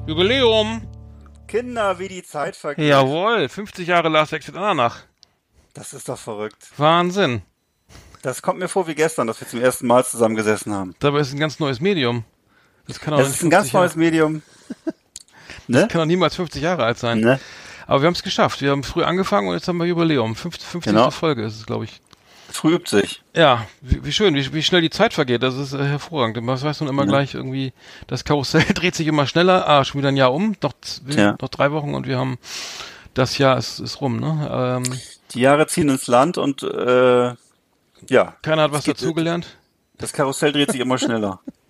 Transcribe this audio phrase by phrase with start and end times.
[0.07, 0.83] Jubiläum.
[1.47, 2.87] Kinder, wie die Zeit vergeht.
[2.87, 5.05] Jawohl, 50 Jahre Last Exit Andernach.
[5.75, 6.71] Das ist doch verrückt.
[6.77, 7.43] Wahnsinn.
[8.23, 10.95] Das kommt mir vor wie gestern, dass wir zum ersten Mal zusammengesessen haben.
[10.99, 12.25] Dabei ist ein ganz neues Medium.
[12.89, 14.43] Das kann auch Das ist ein ganz 50 Jahre- neues Medium.
[15.69, 15.89] ne?
[15.89, 17.21] Kann doch niemals 50 Jahre alt sein.
[17.21, 17.39] ne?
[17.87, 18.61] Aber wir haben es geschafft.
[18.63, 20.35] Wir haben früh angefangen und jetzt haben wir Jubiläum.
[20.37, 20.93] 50, 50.
[20.93, 21.11] Genau.
[21.11, 22.01] Folge ist es, glaube ich.
[22.51, 23.23] Früh übt sich.
[23.35, 25.43] Ja, wie, wie schön, wie, wie schnell die Zeit vergeht.
[25.43, 26.47] Das ist äh, hervorragend.
[26.47, 27.73] Was weiß man immer gleich irgendwie,
[28.07, 29.69] das Karussell dreht sich immer schneller.
[29.69, 30.55] Ah, schon wieder ein Jahr um.
[30.63, 30.73] Noch,
[31.09, 31.37] Ja.
[31.41, 32.39] noch drei Wochen und wir haben
[33.15, 34.19] das Jahr ist, ist rum.
[34.21, 34.83] Ne?
[34.87, 34.99] Ähm,
[35.35, 37.35] Die Jahre ziehen ins Land und äh,
[38.09, 39.47] ja, keiner hat was dazugelernt.
[39.99, 41.41] das Karussell dreht sich immer schneller.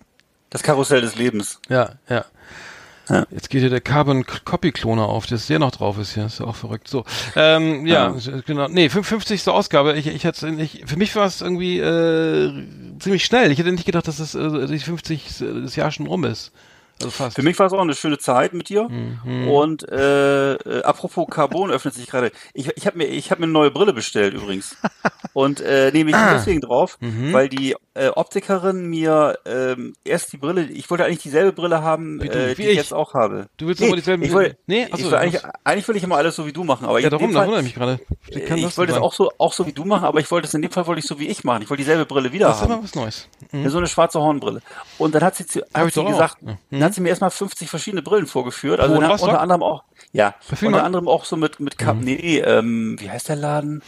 [0.53, 1.59] Das Karussell des Lebens.
[1.67, 2.25] Ja, ja.
[3.09, 3.25] Ja.
[3.31, 6.39] Jetzt geht hier der Carbon Copy Kloner auf, das der noch drauf ist hier, ist
[6.39, 6.87] ja auch verrückt.
[6.87, 7.03] So,
[7.35, 8.15] ähm, ja,
[8.45, 8.67] genau.
[8.69, 9.45] Nee, 50.
[9.49, 9.93] Ausgabe.
[9.97, 12.65] Ich, ich hatte, ich, für mich war es irgendwie äh,
[12.99, 13.51] ziemlich schnell.
[13.51, 16.51] Ich hätte nicht gedacht, dass das äh, die 50 das Jahr schon rum ist.
[17.05, 17.35] Also fast.
[17.35, 18.87] Für mich war es auch eine schöne Zeit mit dir.
[18.89, 19.47] Mhm.
[19.49, 22.31] Und äh, äh, apropos Carbon öffnet sich gerade.
[22.53, 24.75] Ich, ich habe mir, ich hab mir eine neue Brille bestellt übrigens.
[25.33, 26.33] Und äh, nehme ich Ah.
[26.35, 27.33] deswegen drauf, Mhm.
[27.33, 32.21] weil die äh, Optikerin mir ähm, erst die Brille, ich wollte eigentlich dieselbe Brille haben,
[32.21, 32.69] Wie du, äh, wie die ich.
[32.71, 33.47] ich jetzt auch habe.
[33.57, 34.85] Du willst aber dieselben ich Brillen- will, Nee?
[34.87, 36.99] ich Achso, will eigentlich, das- eigentlich will ich immer alles so wie du machen, aber
[36.99, 37.99] ja, darum, da wundere ich mich gerade.
[38.31, 40.53] Das ich wollte es auch so, auch so wie du machen, aber ich wollte es
[40.53, 41.61] in dem Fall wollte ich so wie ich machen.
[41.63, 42.73] Ich wollte dieselbe Brille wieder Das ist haben.
[42.73, 43.27] immer was Neues.
[43.51, 43.63] Mhm.
[43.63, 44.61] Ja, so eine schwarze Hornbrille.
[44.97, 46.57] Und dann hat sie, zu, hat ich sie gesagt, Ja.
[46.71, 48.79] dann hat sie mir erstmal 50 verschiedene Brillen vorgeführt.
[48.79, 49.21] Also Rostock?
[49.27, 50.75] unter anderem auch, ja, Vielmann?
[50.75, 53.81] unter anderem auch so mit, mit Kap, nee, ähm, wie heißt der Laden?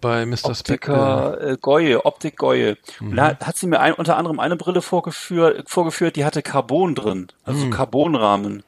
[0.00, 0.44] Bei Mr.
[0.50, 2.76] Optiker, äh, Goye, Optik Goye.
[3.00, 3.16] Und Mhm.
[3.16, 7.28] da hat sie mir ein, unter anderem eine Brille vorgeführt, vorgeführt, die hatte Carbon drin.
[7.44, 7.70] Also Mhm.
[7.70, 8.62] Carbonrahmen.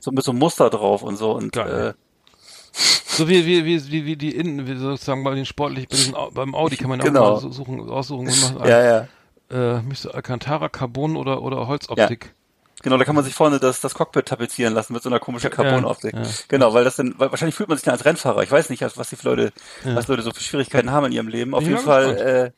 [0.00, 1.32] So mit so einem Muster drauf und so.
[1.32, 1.94] Und Geil.
[1.96, 5.96] äh, So wie, wie, wie, wie, wie die Innen, wie sozusagen bei den sportlich, bei
[5.96, 7.34] diesen, beim Audi kann man ja Genau.
[7.34, 8.68] auch suchen, aussuchen und machen.
[8.68, 8.82] ja,
[9.50, 9.76] ja.
[9.78, 12.34] Äh, müsste Alcantara, Carbon oder, oder Holzoptik.
[12.82, 15.50] Genau, da kann man sich vorne das, das Cockpit tapezieren lassen mit so einer komischen
[15.50, 16.14] Carbonoptik.
[16.14, 16.22] ja.
[16.48, 18.42] Genau, weil das dann, weil wahrscheinlich fühlt man sich dann als Rennfahrer.
[18.42, 19.52] Ich weiß nicht, was die Leute,
[19.84, 21.54] was Leute so für Schwierigkeiten haben in ihrem Leben.
[21.54, 22.50] Auf jeden ich mal Fall, äh,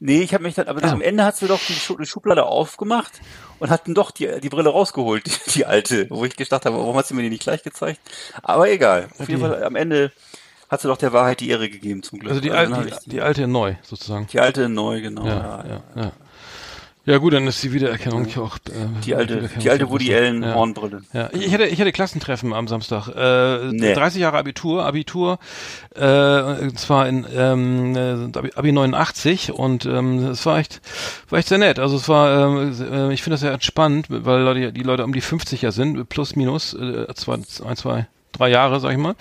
[0.00, 0.90] nee, ich habe mich dann, aber Ah.
[0.90, 3.12] am Ende hat sie doch die, Schu die Schublade aufgemacht
[3.60, 6.76] und hat dann doch die, die Brille rausgeholt, die, die alte, wo ich gedacht habe,
[6.76, 8.00] warum hat sie mir die nicht gleich gezeigt?
[8.42, 9.08] Aber egal.
[9.18, 10.10] Auf jeden Fall, am Ende
[10.68, 12.30] hat sie doch der Wahrheit die Ehre gegeben, zum Glück.
[12.30, 14.26] Also die, hab die, die alte in neu, sozusagen.
[14.26, 15.24] die alte neu, genau.
[15.24, 16.12] Ja, ja, ja.
[17.06, 18.56] Ja gut, dann ist die Wiedererkennung ja auch.
[18.68, 20.54] Äh, Die alte, die alte Woody Allen ja.
[20.54, 21.02] Hornbrille.
[21.12, 23.08] Ja, ich, hatte, ich hatte Klassentreffen am Samstag.
[23.08, 23.94] Äh, Nee.
[23.94, 25.38] 30 Jahre Abitur, Abitur,
[25.94, 26.02] äh,
[26.62, 30.80] und zwar in ähm, äh, Abi, Abi 89 und ähm, es war echt,
[31.30, 31.78] war echt sehr nett.
[31.78, 35.12] Also es war, ähm, äh, ich finde das sehr entspannt, weil Leute, die Leute um
[35.12, 39.14] die 50 ja sind, plus minus äh, zwei, ein, zwei, drei Jahre, sag ich mal.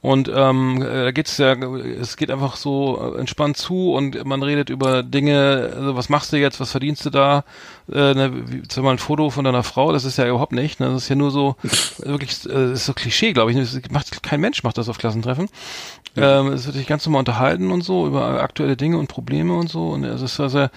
[0.00, 4.42] Und ähm, äh, da geht's ja, es geht einfach so äh, entspannt zu und man
[4.42, 7.44] redet über Dinge, also was machst du jetzt, was verdienst du da?
[7.92, 10.80] Äh, ne, wie, sag mal ein Foto von deiner Frau, das ist ja überhaupt nicht.
[10.80, 10.86] Ne?
[10.86, 11.56] Das ist ja nur so
[11.98, 13.56] wirklich, äh, das ist so Klischee, glaube ich.
[13.56, 15.48] Das macht, kein Mensch macht das auf Klassentreffen.
[16.16, 19.68] Ähm, es wird sich ganz normal unterhalten und so über aktuelle Dinge und Probleme und
[19.68, 19.90] so.
[19.90, 20.68] Und es ist also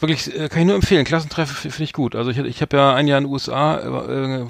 [0.00, 1.04] wirklich, äh, kann ich nur empfehlen.
[1.04, 2.16] Klassentreffen finde ich gut.
[2.16, 4.42] Also ich, ich habe ja ein Jahr in den USA äh,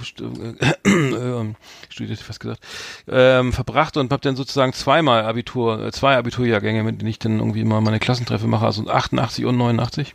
[0.85, 1.55] äh, äh,
[1.91, 2.61] studiert, fast gesagt,
[3.08, 7.38] ähm, verbracht und habe dann sozusagen zweimal Abitur, äh, zwei Abiturjahrgänge, mit denen ich dann
[7.38, 10.14] irgendwie immer meine Klassentreffen mache, also 88 und 89.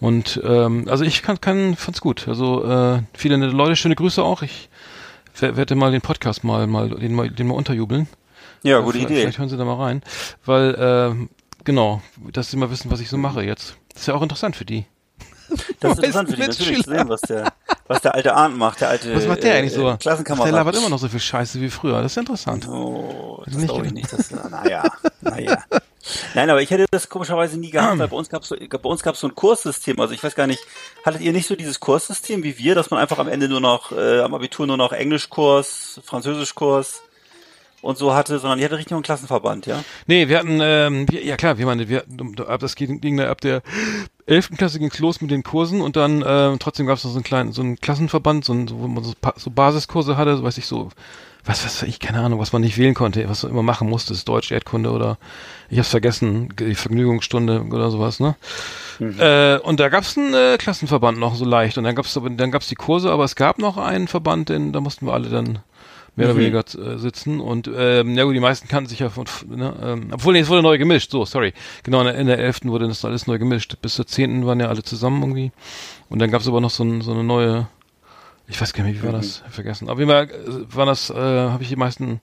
[0.00, 2.26] Und ähm, also ich kann, kann fand's gut.
[2.26, 4.42] Also äh, viele nette Leute, schöne Grüße auch.
[4.42, 4.68] Ich
[5.38, 8.08] wer- werde mal den Podcast mal mal den mal, den mal unterjubeln.
[8.64, 9.20] Ja, Äh, gute vielleicht, Idee.
[9.22, 10.02] Vielleicht hören Sie da mal rein,
[10.44, 11.28] weil ähm,
[11.64, 12.02] genau,
[12.32, 13.76] dass Sie mal wissen, was ich so mache jetzt.
[13.92, 14.86] Das ist ja auch interessant für die.
[15.80, 17.52] Das ist interessant für die natürlich zu sehen, was der,
[17.92, 19.90] was der alte Arndt macht, der alte Was macht der eigentlich so?
[19.90, 20.46] äh, Klassenkamerad.
[20.46, 22.02] Der labert immer noch so viel Scheiße wie früher.
[22.02, 22.68] Das ist interessant.
[22.68, 24.12] Oh, das glaube ich nicht.
[24.12, 24.84] Das, naja,
[25.20, 25.62] naja.
[26.34, 28.88] Nein, aber ich hätte das komischerweise nie gehabt, weil bei uns gab es so, bei
[28.88, 30.00] uns gab's so ein Kurssystem.
[30.00, 30.62] Also ich weiß gar nicht,
[31.04, 33.92] hattet ihr nicht so dieses Kurssystem wie wir, dass man einfach am Ende nur noch,
[33.92, 37.02] äh, am Abitur nur noch Englischkurs, Französischkurs
[37.82, 39.82] und so hatte, sondern ihr hattet richtig einen Klassenverband, ja?
[40.06, 42.04] Nee, wir hatten, ähm, wir, ja klar, wir meine, wir,
[42.46, 43.62] ab das ging, ging ab der
[44.26, 44.52] 11.
[44.56, 47.52] Klasse ging's los mit den Kursen und dann ähm, trotzdem gab's noch so einen kleinen,
[47.52, 50.66] so einen Klassenverband, so, ein, so wo man so, so Basiskurse hatte, so weiß ich
[50.66, 50.90] so,
[51.44, 54.28] was was ich keine Ahnung, was man nicht wählen konnte, was du immer machen musstest,
[54.28, 55.18] Deutsch, Erdkunde oder
[55.68, 58.36] ich hab's vergessen, die Vergnügungsstunde oder sowas, ne?
[59.00, 62.68] Äh, und da gab's einen äh, Klassenverband noch so leicht und dann gab's dann gab's
[62.68, 65.58] die Kurse, aber es gab noch einen Verband, den da mussten wir alle dann
[66.16, 69.24] mehr oder weniger äh, sitzen und ähm, ja gut, die meisten kannten sich ja von,
[69.48, 71.54] ne, ähm, obwohl nee, es wurde neu gemischt, so, sorry.
[71.84, 72.64] Genau, in der, in der 11.
[72.64, 73.76] wurde das alles neu gemischt.
[73.80, 74.46] Bis zur 10.
[74.46, 75.52] waren ja alle zusammen irgendwie.
[76.10, 77.66] Und dann gab's aber noch so, ein, so eine neue,
[78.46, 79.42] ich weiß gar nicht, wie war das?
[79.42, 79.88] Hab vergessen.
[79.88, 82.20] Auf jeden Fall äh, waren das, äh, habe ich die meisten,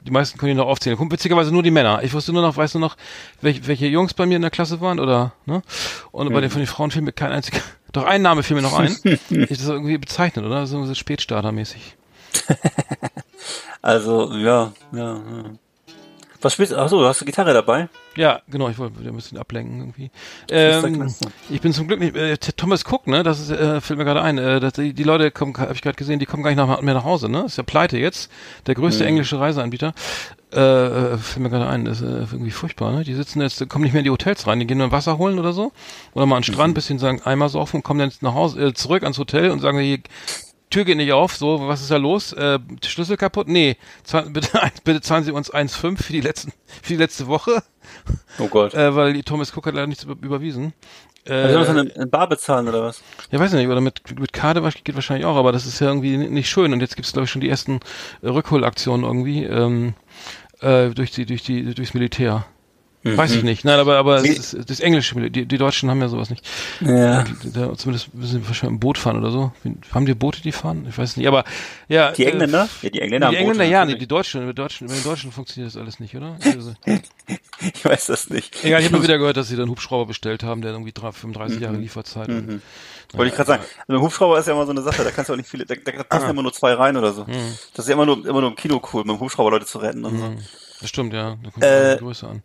[0.00, 0.96] die meisten können ich noch aufzählen.
[0.96, 2.02] Kommt witzigerweise nur die Männer.
[2.02, 2.96] Ich wusste nur noch, weißt du noch,
[3.42, 5.62] welche, welche Jungs bei mir in der Klasse waren oder, ne?
[6.10, 7.60] Und bei den von den Frauen fiel mir kein einziger,
[7.92, 8.96] doch ein Name fiel mir noch ein.
[9.04, 10.66] ich das irgendwie bezeichnet, oder?
[10.66, 11.96] So, so Spätstartermäßig.
[13.82, 15.44] Also, ja, ja, ja.
[16.42, 16.76] Was spielst du?
[16.76, 17.88] Achso, du hast eine Gitarre dabei?
[18.14, 20.10] Ja, genau, ich wollte ein bisschen ablenken irgendwie.
[20.50, 21.14] Ähm,
[21.50, 24.22] ich bin zum Glück nicht, äh, Thomas Cook, ne, das ist, äh, fällt mir gerade
[24.22, 26.58] ein, äh, dass die, die Leute kommen, habe ich gerade gesehen, die kommen gar nicht
[26.58, 28.30] nach, mehr nach Hause, ne, ist ja pleite jetzt,
[28.66, 29.08] der größte Mhm.
[29.08, 29.92] englische Reiseanbieter,
[30.52, 33.68] äh, äh, fällt mir gerade ein, das ist äh, irgendwie furchtbar, ne, die sitzen jetzt,
[33.68, 35.72] kommen nicht mehr in die Hotels rein, die gehen nur Wasser holen oder so,
[36.14, 36.74] oder mal an den Strand, Mhm.
[36.74, 39.78] bisschen sagen, Eimer saufen und kommen dann nach Hause, äh, zurück ans Hotel und sagen,
[39.78, 39.98] hier,
[40.70, 42.32] Tür geht nicht auf, so, was ist da los?
[42.32, 43.48] Äh, Schlüssel kaputt?
[43.48, 43.76] Nee,
[44.28, 46.52] bitte, bitte zahlen Sie uns 1,5 für die letzten,
[46.82, 47.62] für die letzte Woche,
[48.38, 48.74] Oh Gott.
[48.74, 50.72] äh, weil die Thomas Cook hat leider nichts über, überwiesen.
[51.24, 53.02] Äh, also soll man in, Bar bezahlen oder was?
[53.30, 55.88] ja, weiß ich nicht, oder mit, mit Karte geht wahrscheinlich auch, aber das ist ja
[55.88, 56.72] irgendwie nicht schön.
[56.72, 57.80] Und jetzt gibt es, glaube ich, schon die ersten
[58.22, 59.94] Rückholaktionen irgendwie ähm,
[60.60, 62.46] äh, durch die, durch die, durchs Militär.
[63.14, 63.64] Weiß ich nicht.
[63.64, 66.44] Nein, aber aber ist, das englische die, die Deutschen haben ja sowas nicht.
[66.80, 67.24] Ja.
[67.44, 69.52] Da, zumindest müssen wir wahrscheinlich ein Boot fahren oder so.
[69.92, 70.86] Haben die Boote, die fahren?
[70.88, 71.26] Ich weiß nicht.
[71.28, 71.44] Aber
[71.88, 72.12] ja.
[72.12, 72.68] Die äh, Engländer?
[72.82, 75.04] Ja, die Engländer die haben Boote, Engländer, ja, nee, die Deutschen, mit Deutschen, mit den
[75.04, 76.36] Deutschen funktioniert das alles nicht, oder?
[76.44, 76.74] Also,
[77.74, 78.64] Ich weiß das nicht.
[78.64, 80.92] egal, ich habe nur wieder gehört, dass sie dann einen Hubschrauber bestellt haben, der irgendwie
[80.92, 82.28] drei- 35 Jahre Lieferzeit.
[82.28, 82.60] und-
[83.12, 83.62] Wollte ich gerade sagen.
[83.86, 85.64] Also ein Hubschrauber ist ja immer so eine Sache, da kannst du auch nicht viele,
[85.64, 87.24] da, da passen ja immer nur zwei rein oder so.
[87.74, 89.78] Das ist ja immer nur, immer nur im Kino cool, mit dem Hubschrauber Leute zu
[89.78, 90.34] retten und so.
[90.80, 91.36] Das stimmt, ja.
[91.42, 92.42] Da kommt Äh, die Größe an.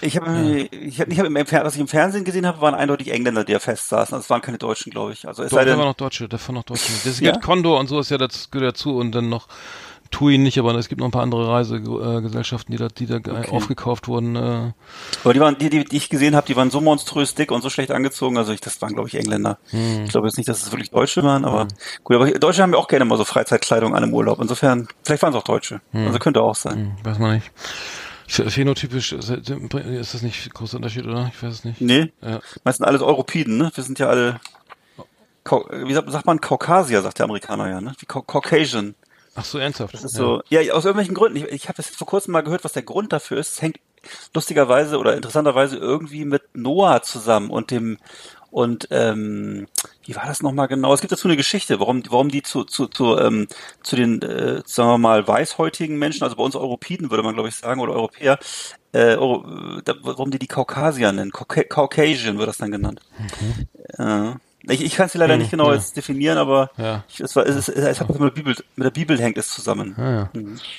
[0.00, 2.74] Ich habe, ich habe, ich habe im, Fer- was ich im Fernsehen gesehen habe, waren
[2.74, 4.14] eindeutig Engländer, die da fest saßen.
[4.14, 5.26] Also es waren keine Deutschen, glaube ich.
[5.28, 6.90] Also es Doch, sei da denn, war noch Deutsche, da waren noch Deutsche.
[7.04, 7.32] Das Ja?
[7.32, 9.46] gibt Condor und so ist ja das gehört dazu und dann noch
[10.10, 13.48] TUI nicht, aber es gibt noch ein paar andere Reisegesellschaften, die da, die da ge-
[13.50, 14.36] aufgekauft wurden.
[14.36, 14.72] Äh,
[15.24, 17.62] aber die waren, die, die, die ich gesehen habe, die waren so monströs dick und
[17.62, 18.38] so schlecht angezogen.
[18.38, 19.58] Also ich, das waren, glaube ich, Engländer.
[19.70, 20.04] Hm.
[20.04, 21.68] Ich glaube jetzt nicht, dass es wirklich Deutsche waren, aber
[22.04, 22.16] gut.
[22.16, 24.40] Aber Deutsche haben ja auch gerne mal so Freizeitkleidung an im Urlaub.
[24.40, 25.80] Insofern, vielleicht waren es auch Deutsche.
[25.92, 26.96] Also könnte auch sein.
[26.98, 27.50] hm, weiß man nicht.
[28.28, 31.30] Ph- Phänotypisch ist ist das nicht ein großer Unterschied, oder?
[31.34, 31.80] Ich weiß es nicht.
[31.80, 32.40] Nee, Ja.
[32.64, 33.70] meistens alles Europiden, ne?
[33.74, 34.40] Wir sind ja alle,
[35.44, 37.94] Kau wie sagt, man, Kaukasier, sagt der Amerikaner ja, ne?
[37.98, 38.94] Wie Cau Caucasian.
[39.38, 39.94] Ach so, ernsthaft.
[39.94, 41.36] Das ist so, ja, aus irgendwelchen Gründen.
[41.36, 43.52] Ich, ich habe das jetzt vor kurzem mal gehört, was der Grund dafür ist.
[43.52, 43.78] Es hängt
[44.34, 47.98] lustigerweise oder interessanterweise irgendwie mit Noah zusammen und dem
[48.50, 49.68] und ähm,
[50.04, 50.92] wie war das nochmal genau?
[50.94, 53.46] Es gibt dazu eine Geschichte, warum, warum die zu, zu, zu, ähm,
[53.82, 57.50] zu den, äh, sagen wir mal, weißhäutigen Menschen, also bei uns Europiden würde man glaube
[57.50, 58.38] ich sagen, oder Europäer,
[58.92, 61.30] äh, Euro, äh, da, warum die die Kaukasier nennen.
[61.30, 63.00] Cauca Caucasian wird das dann genannt.
[63.98, 64.40] Ja.
[64.68, 65.74] Ich, ich kann es leider Hm, nicht genau ja.
[65.76, 67.04] jetzt definieren, aber Ja.
[67.08, 69.48] ich, es, war, es, es, es hat mit der Bibel, mit der Bibel hängt es
[69.48, 69.94] zusammen.
[69.98, 70.30] Ah, ja.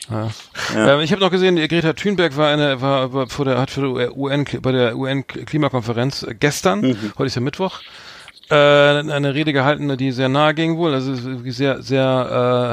[0.10, 0.30] Ja.
[0.76, 0.94] Ja.
[0.96, 3.82] Ähm, ich habe noch gesehen, Greta Thunberg war eine, war, war vor der, hat für
[3.82, 7.14] die UN bei der UN Klimakonferenz äh, gestern, Mhm.
[7.18, 7.80] heute ist ja Mittwoch,
[8.52, 12.02] äh, eine Rede gehalten, die sehr nahe ging wohl, also es sehr, sehr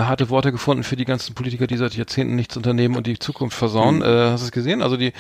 [0.01, 3.19] äh, harte Worte gefunden für die ganzen Politiker, die seit Jahrzehnten nichts unternehmen und die
[3.19, 4.01] Zukunft versauen.
[4.01, 4.81] Äh, hast du es gesehen?
[4.81, 5.13] Also die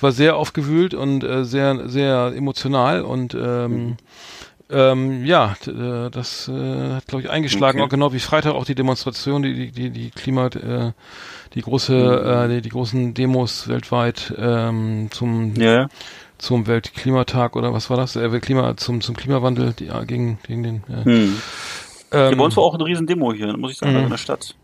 [0.00, 3.96] war sehr aufgewühlt und äh, sehr, sehr emotional und ähm,
[4.72, 7.86] ähm, ja, äh, das äh, hat, glaube ich, eingeschlagen, Okay.
[7.86, 10.92] auch genau wie Freitag auch die Demonstration, die, die, die, die Klima, äh,
[11.54, 15.88] die große, äh, die, die großen Demos weltweit ähm, zum, Ja,
[16.38, 18.16] zum Weltklimatag oder was war das?
[18.16, 21.42] Äh, Klima, zum, zum Klimawandel, die, äh, gegen, gegen den äh, Hm.
[22.12, 24.04] ähm, Ja, bei uns war auch eine riesen Demo hier, muss ich sagen, Mhm.
[24.04, 24.54] in der Stadt.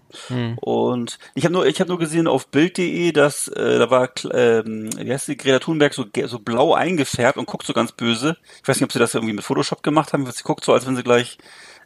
[0.56, 4.90] Und ich habe nur, ich habe nur gesehen auf Bild.de, dass äh, da war, ähm,
[4.96, 8.36] wie heißt die, Greta Thunberg so, so blau eingefärbt und guckt so ganz böse.
[8.62, 10.26] Ich weiß nicht, ob sie das irgendwie mit Photoshop gemacht haben.
[10.30, 11.38] Sie guckt so, als wenn sie gleich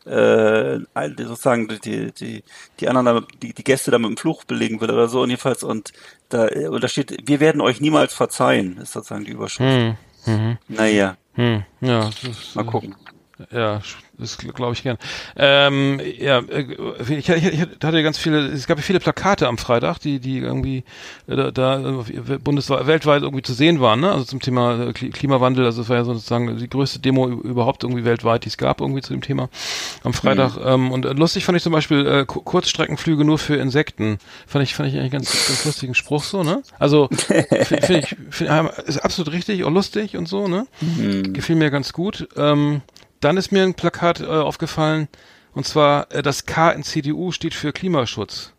[0.05, 0.79] äh,
[1.19, 2.45] sozusagen die, die, die,
[2.81, 5.62] die anderen, die, die Gäste da mit dem Fluch belegen will oder so und jedenfalls
[5.62, 5.93] und
[6.29, 9.97] da, und da steht, wir werden euch niemals verzeihen, ist sozusagen die Überschrift.
[10.25, 12.97] hm, mhm, Naja, hm, ja, ist, mal äh, gucken.
[13.51, 13.81] Ja,
[14.19, 14.99] das glaube ich gern.
[15.37, 16.67] Ähm, ja, äh,
[17.09, 20.85] ich, ich, hatte ganz viele, es gab ja viele Plakate am Freitag, die, die irgendwie
[21.27, 22.05] äh, da, da
[22.45, 24.13] bundesweit, weltweit irgendwie zu sehen waren, ne?
[24.13, 27.83] Also zum Thema äh, Kli- Klimawandel, also es war ja sozusagen die größte Demo überhaupt
[27.85, 29.49] irgendwie weltweit, die es gab irgendwie zu dem Thema
[30.05, 30.57] am Freitag.
[30.65, 34.19] Ähm, und lustig fand ich zum Beispiel äh, Ku- Kurzstreckenflüge nur für Insekten.
[34.47, 36.63] Fand ich, fand ich eigentlich ganz, ganz lustigen Spruch so, ne?
[36.79, 40.67] Also finde find ich, find, ja, ist absolut richtig, auch lustig und so, ne?
[41.33, 42.29] Gefiel mir ganz gut.
[42.37, 42.83] Ähm,
[43.23, 45.09] dann ist mir ein Plakat äh, aufgefallen,
[45.55, 48.52] und zwar äh, das K in CDU steht für Klimaschutz.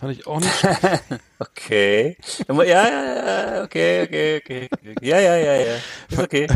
[0.00, 0.80] Fand ich auch nicht schlecht.
[1.40, 2.16] Okay.
[2.48, 2.88] Ja, ja,
[3.56, 4.68] ja, okay, okay, okay.
[5.02, 5.74] Ja, ja, ja, ja.
[6.08, 6.46] Ist okay.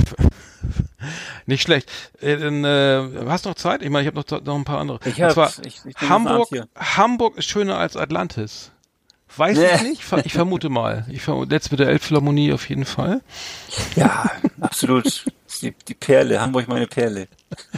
[1.46, 1.90] nicht schlecht.
[2.20, 3.82] Äh, dann, äh, hast du noch Zeit?
[3.82, 4.98] Ich meine, ich habe noch, noch ein paar andere.
[5.04, 5.34] Ich hab's.
[5.34, 8.70] zwar Ich- ich Hamburg, Hamburg ist schöner als Atlantis.
[9.36, 9.88] Weiß ich Nee.
[9.90, 11.04] nicht, ver- ich vermute mal.
[11.10, 13.20] Ich vermute, jetzt mit der Elbphilharmonie auf jeden Fall.
[13.94, 15.26] Ja, absolut.
[15.58, 17.26] Das Die, die Perle, Hamburg meine Perle.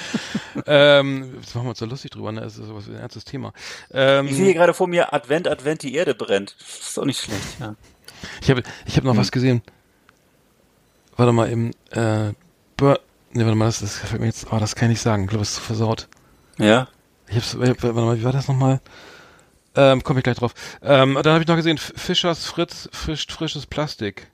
[0.66, 2.42] ähm, jetzt machen wir uns da lustig drüber, ne?
[2.42, 3.52] Das ist sowas wie ein ernstes Thema.
[3.90, 6.56] Ähm, Ich sehe hier gerade vor mir Advent, Advent, die Erde brennt.
[6.58, 7.75] Das ist auch nicht schlecht, ja.
[8.42, 9.62] Ich habe ich hab noch was gesehen.
[11.16, 12.32] Warte mal, im äh,
[12.76, 13.00] Bur
[13.32, 15.25] ne, warte mal, das, das fällt mir jetzt, oh, das kann ich nicht sagen.
[15.25, 16.08] Ich glaube, es ist zu versaut.
[16.58, 16.88] Ja?
[17.28, 18.80] Ich hab's, warte mal, wie war das nochmal?
[19.76, 20.52] Ähm, komme ich gleich drauf.
[20.82, 24.29] Ähm, dann habe ich noch gesehen, Fischers Fritz fischt frisches Plastik.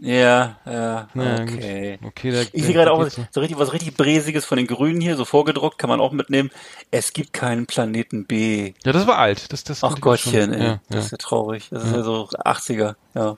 [0.00, 1.98] Ja, ja, Na, okay.
[2.00, 2.08] gut.
[2.10, 5.00] Okay, der, Ich sehe gerade auch was, so richtig, was richtig Bräsiges von den Grünen
[5.00, 6.50] hier, so vorgedruckt, kann man auch mitnehmen.
[6.92, 8.74] Es gibt keinen Planeten B.
[8.84, 9.52] Ja, das war alt.
[9.52, 10.00] Das, das Ach.
[10.00, 10.62] Gottchen, ey.
[10.64, 11.00] Ja, Das ja.
[11.00, 11.68] ist ja traurig.
[11.70, 13.36] Das ist ja so 80er, ja.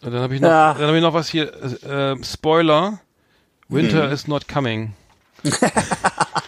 [0.00, 0.72] Dann habe ich noch, Ja.
[0.74, 1.52] dann habe ich noch was hier.
[1.84, 3.00] Äh, Spoiler:
[3.68, 4.12] Winter Hm.
[4.12, 4.94] is not coming.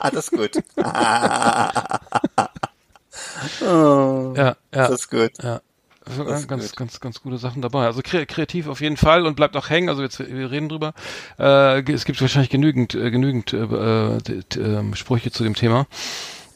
[0.02, 0.52] Das ist gut.
[3.62, 4.56] oh, Ja, ja.
[4.72, 5.30] das ist gut.
[5.42, 5.60] Ja.
[6.18, 6.76] Das ist ganz, gut.
[6.76, 7.86] ganz, ganz gute Sachen dabei.
[7.86, 9.88] Also kre kreativ auf jeden Fall und bleibt auch hängen.
[9.88, 10.94] Also jetzt, wir reden drüber.
[11.38, 14.20] Äh, es gibt wahrscheinlich genügend, äh, genügend äh, äh,
[14.56, 15.86] ähm, Sprüche zu dem Thema.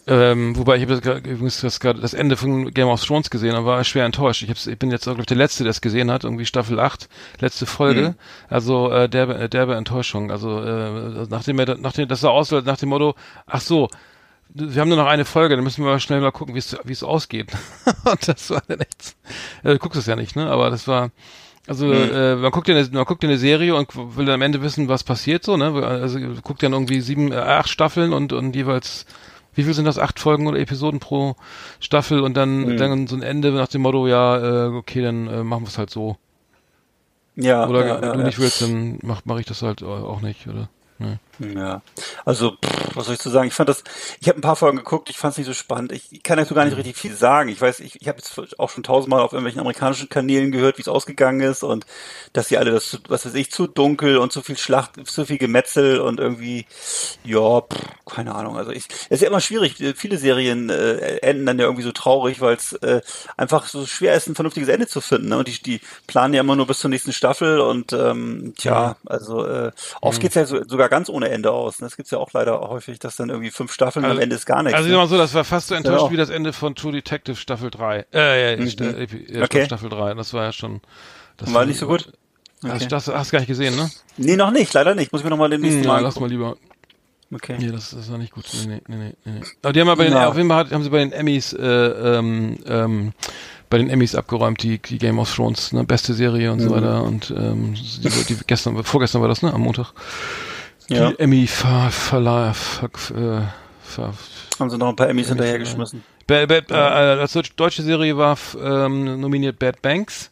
[0.07, 3.57] Ähm, wobei ich habe das übrigens das, gerade das Ende von Game of Thrones gesehen
[3.57, 4.43] und war schwer enttäuscht.
[4.43, 6.79] Ich, hab's, ich bin jetzt, glaube ich, der Letzte, der es gesehen hat, irgendwie Staffel
[6.79, 7.09] 8,
[7.41, 8.11] letzte Folge.
[8.11, 8.15] Mhm.
[8.49, 10.31] Also äh, derbe, äh, derbe Enttäuschung.
[10.31, 13.15] Also äh, nachdem er, nachdem das sah aus, nach dem Motto,
[13.47, 13.89] ach so,
[14.55, 16.93] wir haben nur noch eine Folge, dann müssen wir schnell mal gucken, wie es wie
[16.93, 17.53] es ausgeht.
[18.05, 19.17] und das war dann echt.
[19.63, 20.47] Äh, du guckst es ja nicht, ne?
[20.49, 21.11] Aber das war.
[21.67, 24.43] Also äh, man guckt ja eine, man guckt ja eine Serie und will dann am
[24.43, 25.73] Ende wissen, was passiert so, ne?
[25.83, 29.07] Also guckt dann irgendwie sieben, äh, acht Staffeln und und jeweils
[29.55, 29.99] wie viel sind das?
[29.99, 31.37] Acht Folgen oder Episoden pro
[31.81, 35.45] Staffel und dann dann so ein Ende nach dem Motto, ja, äh, okay, dann äh,
[35.45, 36.17] machen wir es halt so.
[37.37, 38.27] Ja, Oder ja, wenn ja, du ja.
[38.27, 40.69] nicht willst, dann mach, mach ich das halt auch nicht, oder?
[40.99, 41.19] Ne.
[41.41, 41.83] Ja,
[42.25, 43.49] also pff, was soll ich zu sagen?
[43.49, 43.83] Ich fand das,
[44.21, 45.91] ich habe ein paar Folgen geguckt, ich fand es nicht so spannend.
[45.91, 47.49] Ich, ich kann dazu gar nicht richtig viel sagen.
[47.49, 50.83] Ich weiß, ich, ich habe jetzt auch schon tausendmal auf irgendwelchen amerikanischen Kanälen gehört, wie
[50.83, 51.87] es ausgegangen ist und
[52.35, 55.27] dass sie alle das, zu- was weiß ich, zu dunkel und zu viel Schlacht, zu
[55.27, 56.67] viel Gemetzel und irgendwie,
[57.25, 58.57] ja, pff, keine Ahnung.
[58.57, 59.75] Also ich, es ist ja immer schwierig.
[59.97, 63.01] Viele Serien äh, enden dann ja irgendwie so traurig, weil es äh,
[63.37, 65.31] einfach so schwer ist, ein vernünftiges Ende zu finden.
[65.31, 65.39] Ne?
[65.39, 69.45] Und die, die planen ja immer nur bis zur nächsten Staffel und ähm, tja, also
[69.45, 71.81] äh, oft geht's ja so, sogar ganz ohne Ende aus.
[71.81, 71.87] Ne?
[71.87, 74.47] Das gibt's ja auch leider häufig, dass dann irgendwie fünf Staffeln und am Ende ist
[74.47, 74.77] gar nichts.
[74.77, 74.99] Also ich ne?
[74.99, 78.07] mal so, das war fast so enttäuscht wie das Ende von True Detective Staffel 3.
[78.13, 79.65] Äh, ja, Epi- ja, Okay.
[79.67, 80.15] Staffel 3.
[80.15, 80.81] Das war ja schon.
[81.37, 82.13] Das War nicht so gut?
[82.63, 82.87] Hast, Okay.
[82.89, 83.91] das hast du gar nicht gesehen, ne?
[84.17, 85.13] Nee, noch nicht, leider nicht.
[85.13, 86.57] Muss ich mir nochmal den nächsten Ja, Mal lass mal lieber.
[87.33, 87.57] Okay.
[87.59, 88.45] Nee, das, das war nicht gut.
[88.67, 89.41] Nee, nee, nee, nee, nee.
[89.63, 90.29] Aber die haben ja bei den, Ja.
[90.29, 93.13] auf jeden Fall haben sie bei den Emmys, äh, ähm, ähm,
[93.71, 96.75] bei den Emmys abgeräumt, die, die Game of Thrones, ne, beste Serie und so Mhm.
[96.75, 97.03] weiter.
[97.03, 99.53] Und ähm, die, die, gestern, vorgestern war das, ne?
[99.53, 99.93] Am Montag.
[100.89, 101.11] Ja.
[101.11, 103.41] Die Emmy ver, verleih, ver, äh,
[103.83, 104.13] ver,
[104.59, 106.05] Haben sie noch ein paar Emmys hinterhergeschmissen.
[106.27, 110.31] Bad, Bad, äh, als deutsche- Serie war ähm, nominiert Bad Banks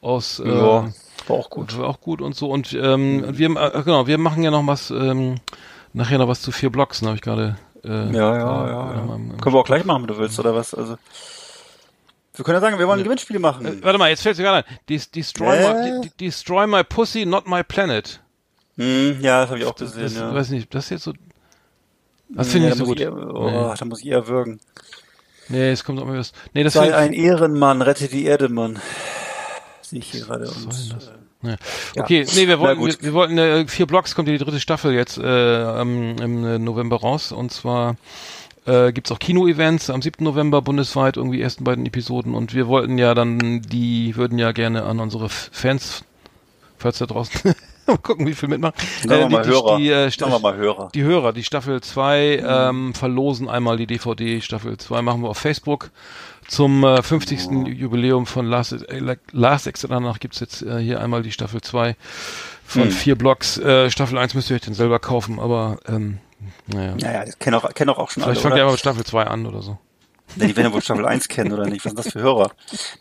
[0.00, 0.84] aus äh, Ja,
[1.28, 1.76] war auch gut.
[1.78, 4.90] war auch gut und so und ähm, wir äh, genau wir machen ja noch was
[4.90, 5.36] ähm,
[5.92, 8.94] nachher noch was zu vier Blocks, ne, habe ich gerade äh, Ja, ja, äh, ja.
[9.06, 9.14] ja.
[9.14, 10.74] im Können wir auch gleich machen, wenn du willst, oder was?
[10.74, 10.96] Also,
[12.34, 13.66] wir können ja sagen, wir wollen Gewinnspiele machen.
[13.66, 14.78] Äh, warte mal, jetzt fällt mir gerade ein.
[14.88, 15.72] Des, destroy, Äh?
[15.98, 18.20] my, de, destroy my pussy, not my planet.
[18.80, 20.34] Hm, ja, das habe ich auch gesehen, Das, ja.
[20.34, 21.12] weiß nicht, das ist jetzt so.
[22.30, 23.00] Das finde Ja, ich so gut.
[23.00, 24.60] eher- oh, da muss ich eher würgen.
[25.48, 26.32] Nee, es kommt auch mal was.
[26.54, 28.78] Nee, das Sei finde ein Ehrenmann, rette die Erde, Mann.
[29.82, 30.48] Sehe ich hier gerade.
[30.48, 30.68] Und,
[31.42, 31.56] äh,
[31.96, 32.02] Ja.
[32.04, 34.92] Okay, nee, wir wollten, wir, wir wollten äh, vier Blocks kommt ja die dritte Staffel
[34.94, 37.96] jetzt äh, am- im äh, November raus und zwar
[38.66, 40.22] äh, gibt's auch Kino-Events am 7.
[40.22, 44.84] November bundesweit irgendwie ersten beiden Episoden und wir wollten ja dann die würden ja gerne
[44.84, 46.04] an unsere Fans
[46.78, 47.54] falls da draußen
[47.90, 49.76] mal gucken wie viel mitmachen wir die, mal die, Hörer.
[49.76, 50.88] die, äh, wir mal Hörer.
[50.94, 54.40] die Hörer, die Staffel 2 ähm, verlosen einmal die DVD.
[54.40, 55.90] Staffel 2 machen wir auf Facebook.
[56.48, 57.68] Zum äh, 50.
[57.78, 61.94] Jubiläum von Last, äh, Last Exit Danach gibt's jetzt äh, hier einmal die Staffel 2
[62.64, 62.90] von Hm.
[62.90, 63.58] vier Blocks.
[63.58, 66.18] Äh, Staffel 1 müsst ihr euch dann selber kaufen, aber ähm,
[66.66, 66.94] naja.
[66.98, 68.80] Ja, ja, das kennen auch, kennen auch, auch schon Vielleicht alle, fangt ihr aber mit
[68.80, 69.78] Staffel 2 an oder so.
[70.36, 71.84] Die werden ja wohl Staffel 1 kennen, oder nicht?
[71.84, 72.50] Was sind das für Hörer?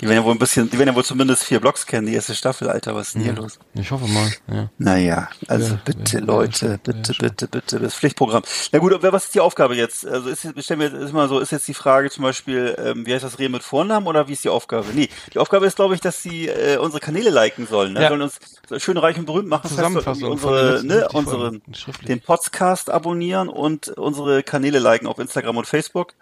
[0.01, 2.13] Die werden ja wohl ein bisschen, die werden ja wohl zumindest vier Blocks kennen, die
[2.15, 3.59] erste Staffel, Alter, was ist denn hier los?
[3.75, 4.69] Ich hoffe mal, ja.
[4.77, 8.43] Naja, also Ja, bitte, ja, Leute, ja, bitte, bitte, bitte, das Pflichtprogramm.
[8.71, 10.05] Na gut, was ist die Aufgabe jetzt?
[10.07, 12.75] Also ist, jetzt- stellen wir jetzt ist mal so, ist jetzt die Frage zum Beispiel,
[12.83, 14.87] ähm, wie heißt das Reden mit Vornamen oder wie ist die Aufgabe?
[14.93, 17.93] Nee, die Aufgabe ist, glaube ich, dass sie äh, unsere Kanäle liken sollen.
[17.93, 18.01] Ne?
[18.01, 18.09] Ja.
[18.09, 18.39] Sollen uns
[18.77, 19.67] schön reich und berühmt machen.
[19.69, 21.61] Zusammenfassung unsere, ne, 50 unseren,
[22.07, 26.13] den Podcast abonnieren und unsere Kanäle liken auf Instagram und Facebook.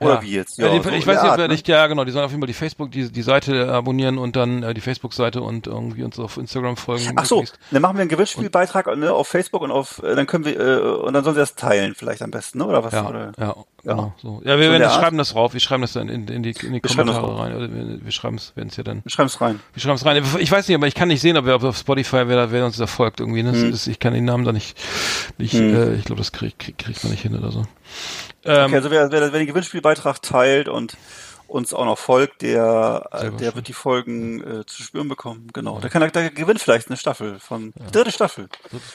[0.00, 0.22] Oder Ja.
[0.22, 0.58] wie jetzt?
[0.58, 1.54] Ja, die, so ich weiß nicht, wer ne?
[1.54, 4.34] nicht, ja genau, die sollen auf jeden Fall die Facebook, die, die Seite abonnieren und
[4.34, 7.12] dann äh, die Facebook-Seite und irgendwie uns auf Instagram folgen.
[7.14, 10.44] Ach so, dann machen wir einen Gewinnspielbeitrag ne, auf Facebook und auf, äh, dann können
[10.44, 12.66] wir, äh, und dann sollen sie das teilen vielleicht am besten, ne?
[12.66, 12.92] oder was?
[12.92, 13.32] Ja, oder?
[13.38, 14.14] ja, genau.
[14.20, 14.42] So.
[14.44, 15.02] Ja, wir in werden das Art?
[15.02, 15.52] schreiben das drauf.
[15.52, 17.54] Wir schreiben das dann in, in die, in die Wir Kommentare rein.
[17.54, 19.04] Oder wir, wir schreiben es, werden es ja dann.
[19.04, 19.60] Wir schreiben es rein.
[19.74, 20.24] Wir schreiben es rein.
[20.40, 22.66] Ich weiß nicht, aber ich kann nicht sehen, ob wir auf Spotify wer, da- wer
[22.66, 23.44] uns da folgt irgendwie.
[23.44, 23.52] Ne?
[23.52, 23.70] Hm.
[23.70, 24.76] ist, ich kann den Namen da nicht.
[25.38, 27.64] nicht äh, ich glaube, das kriegt krieg, kriegt man nicht hin oder so.
[28.44, 30.96] Ähm, Okay, also wer, wer, wer den Gewinnspielbeitrag teilt und
[31.46, 35.48] uns auch noch folgt, der, äh, der wird die Folgen äh, zu spüren bekommen.
[35.52, 35.78] Genau.
[35.78, 38.48] Der kann der gewinnt vielleicht eine Staffel von dritte Staffel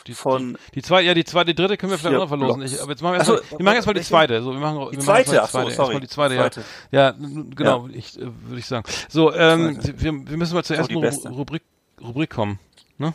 [0.07, 2.63] die, von die zweite, ja, die zweite, die dritte können wir vielleicht auch noch verlosen.
[2.63, 4.41] Ich, aber jetzt machen wir Ach so, erstmal, wir machen erstmal die zweite.
[4.41, 5.35] So, wir machen, wir Die machen zweite?
[5.35, 5.75] erstmal Ach so, die zweite.
[5.75, 5.93] sorry.
[5.93, 6.63] Erstmal die zweite, Zweite.
[6.91, 7.09] ja.
[7.09, 7.15] Ja,
[7.55, 8.85] genau, ich, äh, würde ich sagen.
[9.07, 10.01] So, ähm, Zweite.
[10.01, 11.61] wir, wir müssen mal zur die ersten Rubrik,
[12.01, 12.59] Rubrik kommen.
[12.97, 13.13] Ne?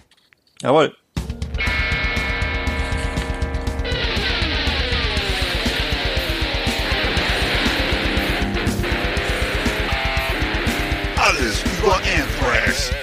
[0.63, 0.97] Jawohl.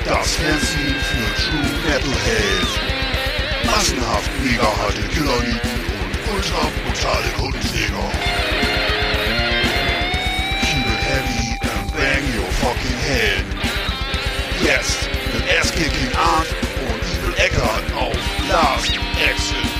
[0.05, 2.69] Das Fernsehen für True Metalhead.
[3.65, 5.71] Massenhaft mega harte Killerlieben
[6.01, 8.11] und ultra brutale Kundenjäger.
[10.61, 13.45] Keep it heavy and bang your fucking head.
[14.63, 16.47] Jetzt mit Ass-Kicking Art
[16.87, 18.17] und Evil Eckart auf
[18.49, 18.93] Last
[19.29, 19.70] Exit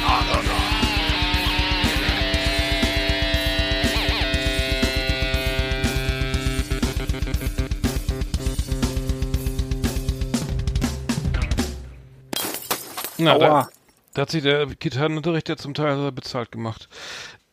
[13.23, 13.69] Na, da,
[14.13, 16.89] da hat sich der Gitarrenunterricht ja zum Teil bezahlt gemacht.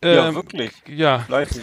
[0.02, 0.72] Ja, Ähm, wirklich.
[0.86, 1.62] Ja, Fleißig.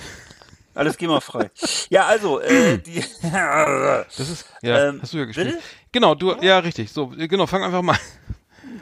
[0.74, 1.50] Alles GEMA-frei.
[1.90, 5.48] ja, also, äh, die, das ist, ja, Ähm, hast du ja gespielt.
[5.54, 5.60] bitte?
[5.94, 6.92] Genau, du, ja, richtig.
[6.92, 7.98] So, genau, fang einfach mal.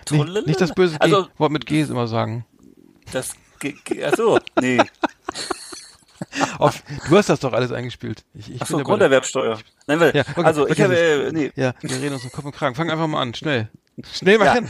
[0.09, 2.45] Nicht, nicht das böse G, Also- Wort mit G immer sagen.
[3.11, 4.77] das, Ge- Ge- ach so, nee.
[6.57, 8.23] Auf, du hast das doch alles eingespielt.
[8.33, 9.59] Ich, ich Ach so, bin ja bei- Grunderwerbsteuer.
[9.87, 11.51] Nein, weil, Ja, okay, also, ich habe, äh, nee.
[11.55, 12.75] Ja, wir reden uns um Kopf und Kragen.
[12.75, 13.69] Fang einfach mal an, schnell.
[14.11, 14.69] Schnell mal Ja, hin.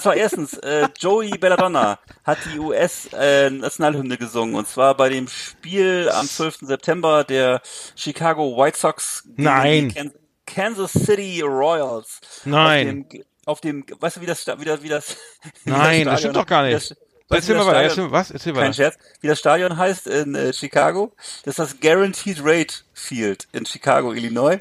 [0.00, 6.26] zwar erstens, äh, Joey Belladonna hat die US-Nationalhymne gesungen und zwar bei dem Spiel am
[6.28, 6.58] 12.
[6.66, 7.62] September der
[7.96, 9.88] Chicago White Sox gegen Nein.
[9.88, 10.12] die Kan-
[10.46, 12.20] Kansas City Royals.
[12.44, 13.06] Nein.
[13.44, 15.16] Auf dem, auf dem weißt du, wie das, wie das, wie das,
[15.64, 16.90] wie Nein, das Stadion- stimmt doch gar wie nicht.
[16.90, 16.96] das-
[17.30, 17.90] Erzähl wie mal das weiter.
[17.90, 18.30] Stadion- Erzähl, was?
[18.30, 18.72] Erzähl Kein weiter.
[18.72, 18.96] Scherz.
[19.20, 21.12] Wie das Stadion heißt in äh, Chicago.
[21.44, 24.56] Das ist das Guaranteed Rate Field in Chicago, Illinois.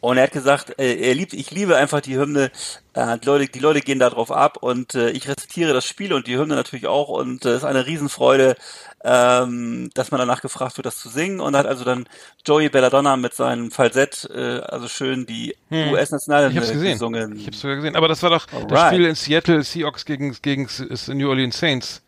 [0.00, 2.50] Und er hat gesagt, äh, er liebt, ich liebe einfach die Hymne.
[2.94, 6.12] Äh, die, Leute, die Leute gehen da drauf ab und äh, ich rezitiere das Spiel
[6.12, 7.08] und die Hymne natürlich auch.
[7.08, 8.56] Und äh, es ist eine Riesenfreude,
[9.04, 11.40] ähm, dass man danach gefragt wird, das zu singen.
[11.40, 12.06] Und hat also dann
[12.46, 15.92] Joey Belladonna mit seinem Falsett, äh, also schön die Hm.
[15.92, 16.60] US-Nationalhymne
[16.92, 17.36] gesungen.
[17.36, 17.96] Ich hab's sogar gesehen.
[17.96, 18.92] Aber das war doch das Alright.
[18.94, 20.68] Spiel in Seattle Seahawks gegen, gegen
[21.08, 22.02] New Orleans Saints.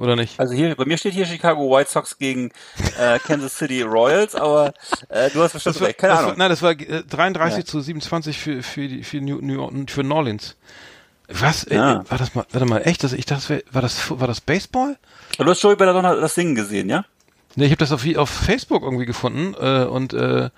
[0.00, 0.40] Oder nicht?
[0.40, 2.50] Also hier, bei mir steht hier Chicago White Sox gegen
[2.98, 4.72] äh, Kansas City Royals, aber
[5.10, 6.30] äh, du hast bestimmt Das war, recht, keine das Ahnung.
[6.32, 7.64] War, nein, das war äh, 33 Ja.
[7.66, 10.56] zu 27 für, für, die, für, New, New, für New Orleans.
[11.28, 11.64] Was?
[11.64, 12.04] Äh, Ja.
[12.10, 13.04] war das mal, warte mal, echt?
[13.04, 14.96] Das, ich dachte, das wär, war das, war das Baseball?
[15.36, 17.04] Aber du hast Joey Belladonna das Singen gesehen, ja?
[17.56, 20.50] Nee, ich habe das auf, auf Facebook irgendwie gefunden äh, und äh, äh,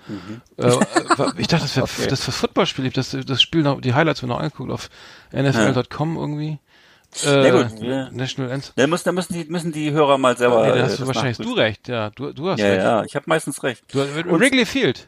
[0.57, 1.91] war- ich dachte, das wäre Mhm.
[1.99, 2.07] Okay.
[2.09, 2.85] das war Footballspiel.
[2.85, 4.89] Ich hab das, das Spiel noch, die Highlights mir noch angeguckt auf
[5.33, 6.59] NFL.com irgendwie.
[7.25, 8.09] Äh, Na gut, ja.
[8.11, 8.73] National Ends.
[8.75, 10.63] Dann müssen, dann müssen die, müssen die Hörer mal selber.
[10.63, 12.09] Nee, da äh, hast du das wahrscheinlich du recht, ja.
[12.11, 12.77] Du, du hast Ja, recht.
[12.83, 13.83] ja, ich habe meistens recht.
[13.91, 15.07] Du, Und Wrigley Field.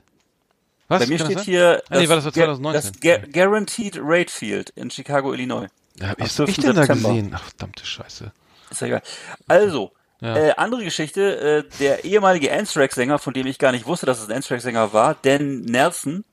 [0.87, 0.99] Was?
[1.01, 1.45] bei mir Kann das steht sein?
[1.45, 2.91] hier Ah, nee, war das war Gu- 2019.
[2.91, 5.67] das Gu- Guaranteed Rate Field in Chicago, Illinois.
[5.99, 6.49] Ja, hab ich, 12.
[6.49, 7.31] ich denn da gesehen?
[7.33, 8.31] Ach, verdammte Scheiße.
[8.69, 9.01] Ist ja egal.
[9.47, 9.91] Also,
[10.21, 10.35] Ja.
[10.35, 14.29] äh, andere Geschichte, äh, der ehemalige Anthrax-Sänger, von dem ich gar nicht wusste, dass es
[14.29, 16.23] ein Anthrax-Sänger war, Dan Nelson.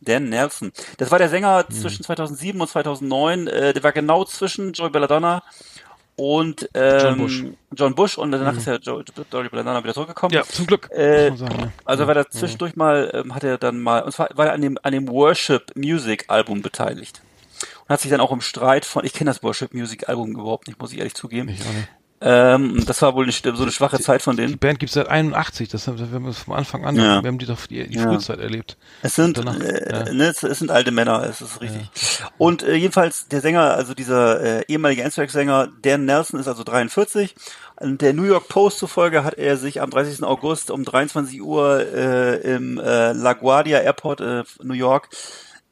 [0.00, 0.72] Dan Nelson.
[0.98, 1.74] Das war der Sänger Hm.
[1.74, 3.46] zwischen 2007 und 2009.
[3.46, 5.42] Äh, der war genau zwischen Joey Belladonna
[6.16, 7.44] und ähm, John Bush.
[7.72, 8.18] John Bush.
[8.18, 10.34] Und danach ist ja Joey, Belladonna wieder zurückgekommen.
[10.34, 10.90] Ja, zum Glück.
[10.90, 11.72] Äh, sagen, ja.
[11.84, 14.62] Also war da zwischendurch mal, ähm, hat er dann mal, und zwar war er an
[14.62, 17.22] dem, an dem Worship Music Album beteiligt.
[17.84, 20.66] Und hat sich dann auch im Streit von, ich kenne das Worship Music Album überhaupt
[20.68, 21.48] nicht, muss ich ehrlich zugeben.
[21.48, 21.88] Ich auch nicht.
[22.28, 24.58] Ähm, das war wohl eine, so eine schwache Zeit von Die denen.
[24.58, 27.22] Band gibt's seit 81, das haben wir vom Anfang an, Ja.
[27.22, 28.02] wir haben die doch die, die Ja.
[28.08, 28.76] Frühzeit erlebt.
[29.02, 30.12] Es sind, Danach, äh, ja.
[30.12, 31.88] ne, es, es sind alte Männer, es ist richtig.
[32.36, 37.34] Und äh, jedenfalls der Sänger, also dieser äh, ehemalige Anthrax-Sänger Dan Nelson ist also 43.
[37.78, 40.24] Und Der New York Post zufolge hat er sich am 30.
[40.24, 45.10] August um 23 Uhr äh, im äh, LaGuardia Airport äh, New York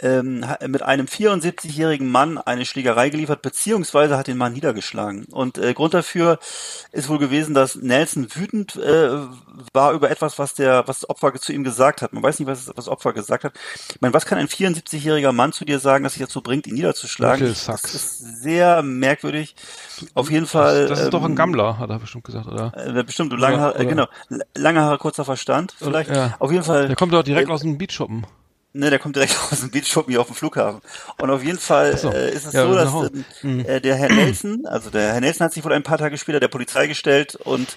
[0.01, 5.27] ähm, mit einem 74-jährigen Mann eine Schlägerei geliefert, beziehungsweise hat den Mann niedergeschlagen.
[5.27, 6.39] Und äh, Grund dafür
[6.93, 9.11] ist wohl gewesen, dass Nelson wütend äh,
[9.73, 12.13] war über etwas, was der, was das Opfer zu ihm gesagt hat.
[12.13, 13.55] Man weiß nicht, was das Opfer gesagt hat.
[13.91, 16.75] Ich meine, was kann ein 74-jähriger Mann zu dir sagen, dass sich dazu bringt, ihn
[16.75, 17.47] niederzuschlagen?
[17.47, 19.55] Das ist sehr merkwürdig.
[20.15, 20.89] Auf jeden Fall.
[20.89, 22.73] Das ist doch ein ähm, Gammler, hat er bestimmt gesagt, oder?
[22.77, 24.07] äh, bestimmt, lange Haare, äh, genau,
[24.55, 26.11] lange Haare, kurzer Verstand, vielleicht.
[26.11, 26.35] Ja.
[26.39, 26.89] Auf jeden Fall.
[26.89, 28.27] Der kommt doch direkt äh, aus dem Beachshoppen.
[28.77, 30.81] Ne, der kommt direkt aus dem Beachshoppen hier auf dem Flughafen.
[31.19, 32.11] Und auf jeden Fall so.
[32.11, 33.13] äh, ist es Ja, so, dass nach Hause.
[33.43, 36.41] äh, der Herr Nelson, also der Herr Nelson hat sich wohl ein paar Tage später
[36.41, 37.77] der Polizei gestellt und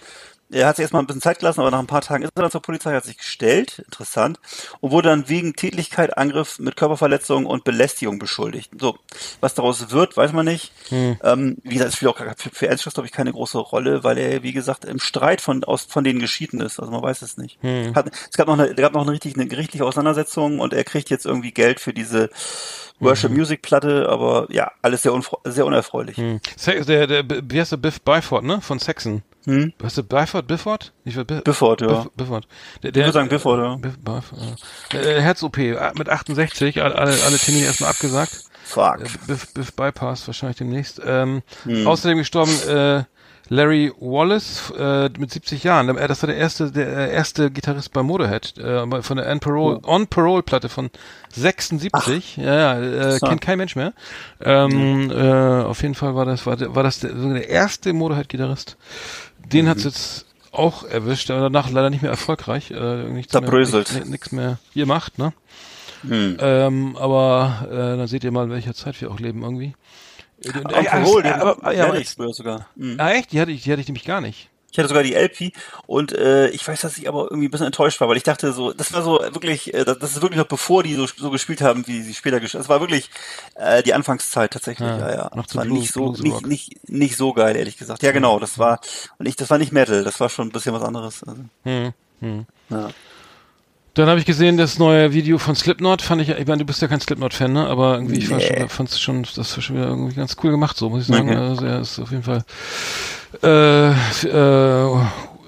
[0.49, 2.41] er hat sich erstmal ein bisschen Zeit gelassen, aber nach ein paar Tagen ist er
[2.41, 4.39] dann zur Polizei, hat sich gestellt, interessant,
[4.79, 8.71] und wurde dann wegen Tätlichkeit, Angriff mit Körperverletzung und Belästigung beschuldigt.
[8.79, 8.97] So,
[9.41, 10.71] was daraus wird, weiß man nicht.
[10.91, 14.17] Ähm, wie gesagt, es spielt auch für, für Ernst glaube ich, keine große Rolle, weil
[14.17, 16.79] er, wie gesagt, im Streit von, aus, von denen geschieden ist.
[16.79, 17.59] Also man weiß es nicht.
[17.93, 20.83] Hat, es gab noch eine, es gab noch eine, richtig, eine gerichtliche Auseinandersetzung und er
[20.83, 22.29] kriegt jetzt irgendwie Geld für diese
[22.99, 26.17] Worship Music Platte, aber ja, alles sehr, sehr unerfreulich.
[26.17, 26.39] Hm.
[26.55, 28.61] Se- Der, der, wie heißt der Biff Byford, ne?
[28.61, 29.21] Von Saxon.
[29.47, 29.71] Hm?
[29.81, 30.45] Heißt der Byford?
[30.45, 30.91] Bifford?
[31.05, 31.87] Ich will Biff, Bifford, ja.
[31.87, 32.47] Biff, Bifford.
[32.83, 33.75] Der, der, würde sagen Bifford, ja.
[33.77, 34.39] Biff, Byford,
[34.93, 34.99] ja.
[34.99, 38.43] Äh, Herz-OP äh, mit 68, alle, alle Termine erstmal abgesagt.
[38.65, 38.99] Fuck.
[38.99, 41.01] Äh, Biff, Biff Bypass wahrscheinlich demnächst.
[41.05, 41.87] Ähm, Hm.
[41.87, 43.03] Außerdem gestorben äh,
[43.49, 45.87] Larry Wallace äh, mit 70 Jahren.
[45.97, 49.39] Äh, Das war der erste, der äh, erste Gitarrist bei Motorhead äh, von der On
[49.39, 50.89] Parole, On Parole Platte von
[51.33, 52.35] 76.
[52.37, 53.93] Ja, ja, äh, kennt kein Mensch mehr.
[54.41, 58.75] Ähm, äh, auf jeden Fall war das war, der- war das der, der erste Motorhead-Gitarrist.
[59.53, 59.69] Den Mhm.
[59.69, 62.71] hat's jetzt auch erwischt, aber danach leider nicht mehr erfolgreich.
[62.71, 63.93] Äh, nichts Zerbröselt.
[63.93, 65.33] Mehr, nichts mehr gemacht, ne?
[66.07, 66.37] Hm.
[66.39, 69.73] Ähm, aber äh, dann seht ihr mal, in welcher Zeit wir auch leben irgendwie.
[70.43, 70.51] Äh,
[70.83, 71.97] Parole, das- den aber, ja, aber,
[72.33, 72.67] sogar.
[72.77, 72.95] Hm.
[72.99, 73.31] ah, echt?
[73.31, 74.49] Die hatte ich, die hatte ich nämlich gar nicht.
[74.77, 75.53] Ich hatte sogar die LP
[75.87, 78.53] und äh, ich weiß, dass ich aber irgendwie ein bisschen enttäuscht war, weil ich dachte
[78.53, 81.61] so, das war so wirklich, äh, das ist wirklich noch bevor die so, so gespielt
[81.61, 82.67] haben, wie sie später gespielt haben.
[82.67, 83.09] Das war wirklich
[83.55, 85.31] äh, die Anfangszeit tatsächlich, Ja, ja, ja.
[85.35, 88.03] noch Das war Blues- nicht so, nicht, nicht, nicht so geil, ehrlich gesagt.
[88.03, 88.79] Ja, genau, das war,
[89.17, 91.23] und ich, das war nicht Metal, das war schon ein bisschen was anderes.
[91.23, 92.45] Also, Hm, hm.
[92.69, 92.89] ja.
[93.97, 96.83] Dann habe ich gesehen, das neue Video von Slipknot fand ich, ich meine, du bist
[96.83, 97.65] ja kein Slipknot-Fan, ne?
[97.65, 100.77] Aber irgendwie, ich war schon, fand's schon, das war schon wieder irgendwie ganz cool gemacht,
[100.77, 101.29] so muss ich sagen.
[101.29, 101.37] Okay.
[101.37, 102.43] Also, er ist auf jeden Fall
[103.41, 104.95] äh, äh, äh,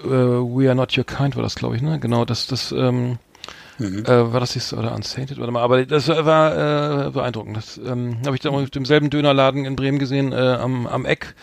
[0.04, 2.00] We Are Not Your Kind war das, glaube ich, ne?
[2.00, 3.20] Genau, das, das, ähm,
[3.78, 4.04] Mhm.
[4.06, 7.56] äh, war das nicht so, oder Unsainted, warte mal, aber das war äh, beeindruckend.
[7.56, 11.06] Das ähm, habe ich da mal auf demselben Dönerladen in Bremen gesehen, äh, am, am
[11.06, 11.34] Eck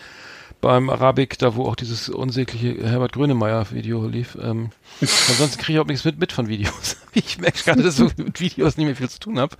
[0.61, 4.37] beim Arabik, da wo auch dieses unsägliche Herbert Grönemeyer-Video lief.
[4.41, 6.97] Ähm, ansonsten kriege ich auch nichts mit, mit von Videos.
[7.13, 9.55] Ich merke gerade, dass ich mit Videos nicht mehr viel zu tun habe.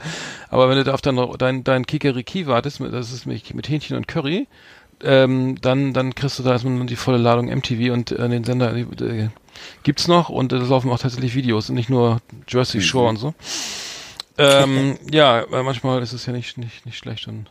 [0.50, 3.68] Aber wenn du da auf dein, dein, dein Kikeriki wartest, mit- das ist mit, mit
[3.68, 4.48] Hähnchen und Curry,
[5.04, 8.76] ähm, dann, dann kriegst du da erstmal die volle Ladung MTV und äh, den Sender
[8.76, 9.30] äh,
[9.82, 13.18] gibt's noch und äh, da laufen auch tatsächlich Videos und nicht nur Jersey Shore und
[13.18, 13.34] so.
[14.38, 17.48] Ähm, ja, weil manchmal ist es ja nicht, nicht, nicht schlecht und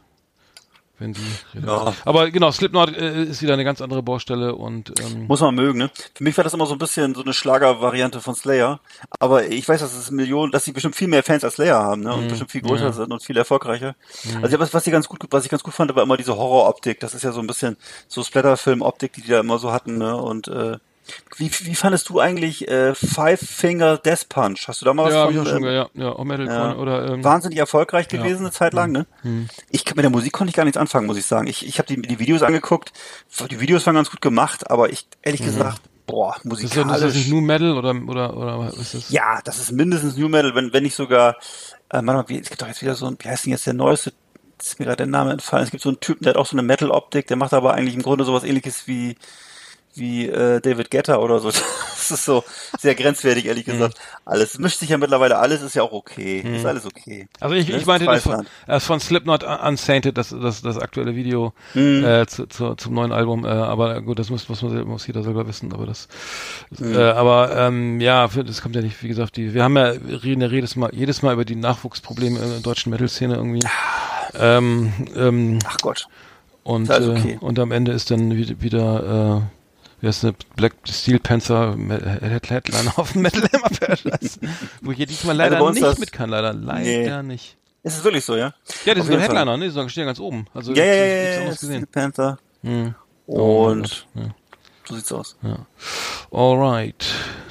[0.99, 1.21] wenn die
[1.65, 1.93] Ja.
[2.05, 5.79] Aber genau, Slipknot äh, ist wieder eine ganz andere Baustelle und ähm, Muss man mögen,
[5.79, 5.91] ne?
[6.15, 8.81] Für mich war das immer so ein bisschen so eine Schlagervariante von Slayer.
[9.21, 12.03] Aber ich weiß, dass es Millionen, dass sie bestimmt viel mehr Fans als Slayer haben,
[12.03, 12.15] ne?
[12.15, 12.91] Und bestimmt viel größer Mhm.
[12.91, 12.93] ja.
[12.93, 13.95] sind und viel erfolgreicher.
[14.43, 16.37] Also ja, was, was ich ganz gut, was ich ganz gut fand, war immer diese
[16.37, 17.01] Horroroptik.
[17.01, 17.77] Das ist ja so ein bisschen
[18.09, 20.17] so Splatterfilm-Optik, die die da immer so hatten, ne?
[20.17, 20.79] Und äh,
[21.37, 24.69] wie, wie fandest du eigentlich äh, Five Finger Death Punch?
[24.69, 25.35] Hast du da mal was ja, von?
[25.35, 26.77] ich auch schon, ähm, ja, ja, auch Metalcore ja.
[26.77, 29.07] oder ähm, wahnsinnig erfolgreich gewesen eine Zeit lang, ne?
[29.23, 29.49] Mhm.
[29.71, 31.47] Ich mit der Musik konnte ich gar nichts anfangen, muss ich sagen.
[31.47, 32.93] Ich, ich habe die, die Videos angeguckt,
[33.51, 36.51] die Videos waren ganz gut gemacht, aber ich ehrlich gesagt, boah, Mhm.
[36.51, 37.29] das ist, ja, das ist musikalisch.
[37.29, 39.11] New Metal oder oder oder was ist das?
[39.11, 41.37] ja, das ist mindestens New Metal, wenn wenn nicht sogar.
[41.89, 43.67] Äh, warte mal, wie, es gibt doch jetzt wieder so ein, wie heißt denn jetzt
[43.67, 44.13] der neueste?
[44.59, 45.65] Ist mir gerade der Name entfallen.
[45.65, 47.95] Es gibt so einen Typen, der hat auch so eine Metal-Optik, der macht aber eigentlich
[47.95, 49.17] im Grunde sowas ähnliches wie
[49.99, 51.51] wie äh, David Guetta oder so.
[52.09, 52.45] Das ist so
[52.79, 53.99] sehr grenzwertig, ehrlich gesagt.
[54.25, 56.39] Alles mischt sich ja mittlerweile, alles ist ja auch okay.
[56.39, 57.27] Ist alles okay.
[57.41, 61.17] Also ich, Ne, ich meinte das von, das von Slipknot Unsainted, das, das, das aktuelle
[61.17, 62.05] Video Mhm.
[62.05, 63.45] äh, zu, zu, zum neuen Album.
[63.45, 65.73] Äh, aber gut, das muss, muss, man, muss jeder selber wissen.
[65.73, 66.07] Aber das,
[66.79, 66.95] Mhm.
[66.95, 70.43] äh, aber ähm, ja, das kommt ja nicht, wie gesagt, die, wir haben ja reden
[70.43, 73.67] ja jedes Mal, jedes Mal über die Nachwuchsprobleme in der deutschen Metal-Szene irgendwie.
[74.39, 76.07] Ähm, ähm, Ach Gott.
[76.63, 77.33] und, alles okay.
[77.41, 79.43] äh, und am Ende ist dann wieder, wieder
[80.01, 81.77] wie heißt eine Black Steel Panther
[82.21, 84.39] Headliner auf dem Metal Hammer Paradise,
[84.83, 87.29] wo ich hier diesmal leider Also nicht das- mit kann, leider, leider Nee.
[87.35, 87.57] nicht.
[87.83, 88.53] Ist es wirklich so, ja?
[88.85, 89.37] Ja, die Auf sind jeden doch Fall.
[89.39, 89.65] Headliner, ne?
[89.67, 90.47] Die sagen, stehen ganz oben.
[90.53, 91.87] Also Ja, ja, ja, ja, ja, Steel.
[91.87, 92.39] Panther.
[92.63, 92.95] Hm.
[93.27, 94.23] Und ja.
[94.89, 95.37] So sieht's aus.
[96.33, 97.07] Alright,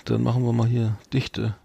[0.06, 1.56] dann machen wir mal hier Dichte.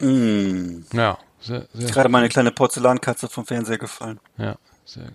[0.00, 0.84] Mm.
[0.92, 4.20] Ja, sehr, sehr, Gerade meine kleine Porzellankatze vom Fernseher gefallen.
[4.36, 5.10] ja, sehr,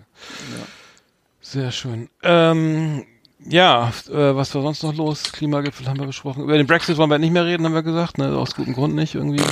[1.40, 2.08] sehr schön.
[2.22, 3.06] Ähm,
[3.48, 5.32] ja, äh, was war sonst noch los?
[5.32, 6.44] Klimagipfel haben wir besprochen.
[6.44, 8.36] Über den Brexit wollen wir nicht mehr reden, haben wir gesagt, ne?
[8.36, 9.42] Aus gutem Grund nicht irgendwie.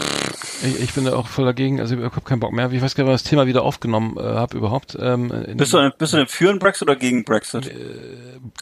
[0.62, 2.70] Ich, ich bin da auch voll dagegen, also ich habe keinen Bock mehr.
[2.70, 4.96] Ich weiß gar nicht, ob ich das Thema wieder aufgenommen äh, habe überhaupt.
[5.00, 7.66] Ähm, Bist du, denn- bist du denn für einen Brexit oder gegen Brexit?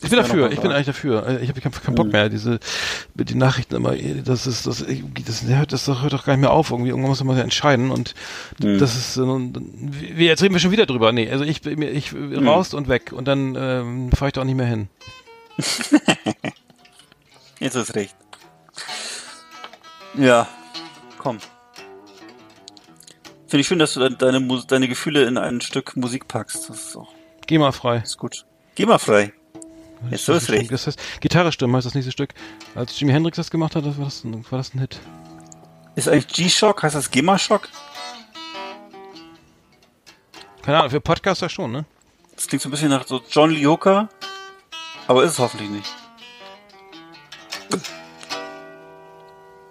[0.02, 1.26] ich bin dafür, ich bin eigentlich dafür.
[1.26, 2.28] Äh, Ich habe keinen keinen Bock mehr.
[2.28, 2.58] Diese
[3.14, 4.84] den Nachrichten immer, das ist das,
[5.26, 6.70] das, hört, das hört doch gar nicht mehr auf.
[6.70, 8.14] Irgendwie irgendwann muss man ja entscheiden und
[8.58, 9.52] das ist äh, nun-
[9.90, 11.12] wir jetzt reden wir schon wieder drüber.
[11.12, 14.44] Nee, also ich ich, ich raus und weg und dann ähm, fahre ich da auch
[14.46, 14.88] nicht mehr hin.
[17.60, 18.14] Jetzt ist recht.
[20.14, 20.48] Ja,
[21.18, 21.38] komm.
[23.48, 26.68] Finde ich schön, dass du de- deine, deine Gefühle in ein Stück Musik packst.
[26.70, 27.08] Das ist auch
[27.46, 27.98] Geh mal frei.
[27.98, 28.44] ist gut.
[28.74, 29.32] Geh mal frei.
[30.10, 30.70] Jetzt so ist recht.
[30.70, 32.34] Das heißt, Gitarrestimmen heißt das nächste Stück.
[32.74, 35.00] Als Jimi Hendrix das gemacht hat, war das, ein- war das ein Hit.
[35.96, 36.82] Ist eigentlich G-Shock?
[36.84, 37.68] Heißt das GEMA-Shock?
[40.62, 41.84] Keine Ahnung, für Podcaster schon, ne?
[42.36, 44.08] Das klingt so ein bisschen nach so John Lee Hooker,
[45.08, 45.94] aber ist es hoffentlich nicht.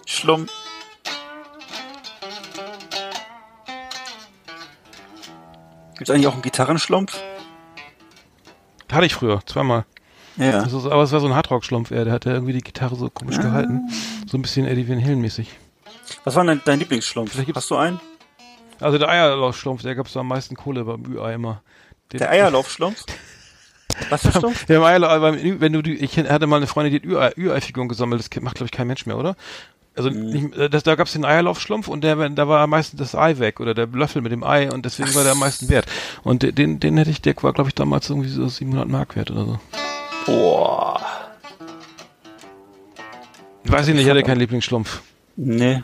[0.06, 0.48] Schlumm.
[5.98, 7.20] Gibt's eigentlich auch einen Gitarrenschlumpf?
[8.92, 9.86] Hatte ich früher, zweimal.
[10.38, 10.62] Ja.
[10.64, 12.06] Ist, aber es war so ein Hardrock-Schlumpf, eher.
[12.06, 13.90] Der hatte irgendwie die Gitarre so komisch gehalten.
[14.28, 15.50] So ein bisschen Eddie Van Halen-mäßig.
[16.24, 17.36] Was war denn dein Lieblingsschlumpf?
[17.56, 18.00] Hast du einen?
[18.80, 21.64] Also der Eierlaufschlumpf, der gab so am meisten Kohle beim Ü-Ei immer.
[22.14, 23.04] Den- Der Eierlaufschlumpf?
[24.10, 24.68] Was für Schlumpf?
[24.70, 24.80] Ja,
[25.20, 28.42] beim wenn du die, ich hatte mal eine Freundin, die hat Ü-Ei- Ü-Ei-Figuren gesammelt, das
[28.42, 29.36] macht, glaube ich, kein Mensch mehr, oder?
[29.96, 30.54] Also Mhm.
[30.56, 33.60] äh, das, da gab's den Eierlaufschlumpf und der, da war am meisten das Ei weg
[33.60, 35.88] oder der Löffel mit dem Ei und deswegen war der am meisten wert.
[36.24, 39.16] Und de- den, den hätte ich, der war, glaube ich, damals irgendwie so 700 Mark
[39.16, 39.60] wert oder so.
[40.28, 41.02] Boah.
[43.64, 45.02] Weiß ich nicht, ich hatte keinen Lieblingsschlumpf.
[45.36, 45.84] Nee,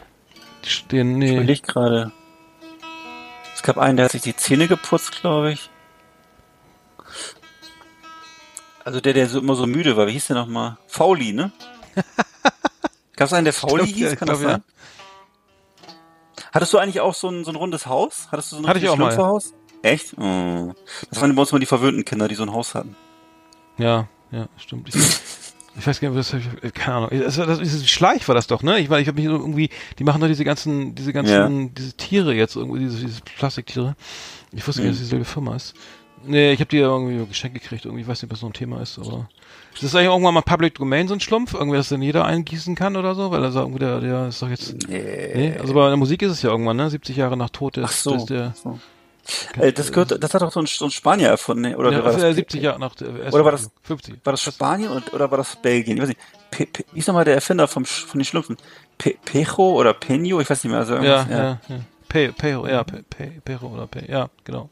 [0.91, 1.35] Den, ich nee.
[1.37, 2.11] überleg gerade.
[3.55, 5.69] Es gab einen, der hat sich die Zähne geputzt, glaube ich.
[8.85, 10.07] Also der, der so immer so müde war.
[10.07, 10.77] Wie hieß der nochmal?
[10.87, 11.51] Fauli, ne?
[13.15, 14.19] Gab es einen, der Fauli glaub, ja, hieß?
[14.19, 14.57] Kann das glaub, ja.
[14.57, 14.63] sein?
[16.53, 18.27] Hattest du eigentlich auch so ein, so ein rundes Haus?
[18.31, 19.37] Hattest du so ein Hatte ich auch mal, ja.
[19.81, 20.13] Echt?
[20.17, 20.73] Oh.
[21.09, 22.95] Das waren bei uns mal die verwöhnten Kinder, die so ein Haus hatten.
[23.77, 24.89] Ja, ja, stimmt.
[24.89, 24.95] Ich,
[25.77, 27.09] ich weiß gar nicht, was ich, keine Ahnung.
[27.11, 28.79] Das, war- das, dieses Schleich war das doch, ne?
[28.79, 29.69] Ich war, ich habe mich so irgendwie,
[29.99, 33.95] die machen doch diese ganzen, diese ganzen, diese Tiere jetzt irgendwie, diese, diese Plastiktiere.
[34.51, 34.89] Ich wusste Mhm.
[34.89, 35.73] nicht, dass dieselbe Firma ist.
[36.25, 38.53] Nee, ich habe die ja irgendwie geschenkt gekriegt, irgendwie, ich weiß nicht, was so ein
[38.53, 39.29] Thema ist, aber.
[39.73, 41.53] Ist das eigentlich irgendwann mal Public Domain, so ein Schlumpf?
[41.53, 43.31] Irgendwie, dass dann jeder eingießen kann oder so?
[43.31, 44.75] Weil er sagt, irgendwie, der, der ist doch jetzt.
[44.87, 46.89] Nee, also bei der Musik ist es ja irgendwann, ne?
[46.89, 48.15] 70 Jahre nach Tod ist, Ach so.
[48.15, 48.53] ist der.
[48.55, 48.79] so.
[49.57, 51.77] Äh, das gehört, das hat doch so ein, so ein Spanier erfunden, ne?
[51.77, 52.21] oder ja, war das?
[52.21, 54.15] äh, 70 Jahre nach der Oder war das- 50?
[54.23, 55.95] War das Spanien und, oder war das Belgien?
[55.95, 56.19] Ich weiß nicht.
[56.51, 58.57] Pe, Pe, wie ist nochmal der Erfinder vom, von den Schlümpfen?
[58.97, 60.41] Pe, Pejo oder Peño?
[60.41, 60.79] Ich weiß nicht mehr.
[60.81, 61.81] Also Ja, irgendwas, ja, ja.
[62.09, 64.69] Pe, Pero, ja, Pe, Pe, Pero oder Pe, ja, genau.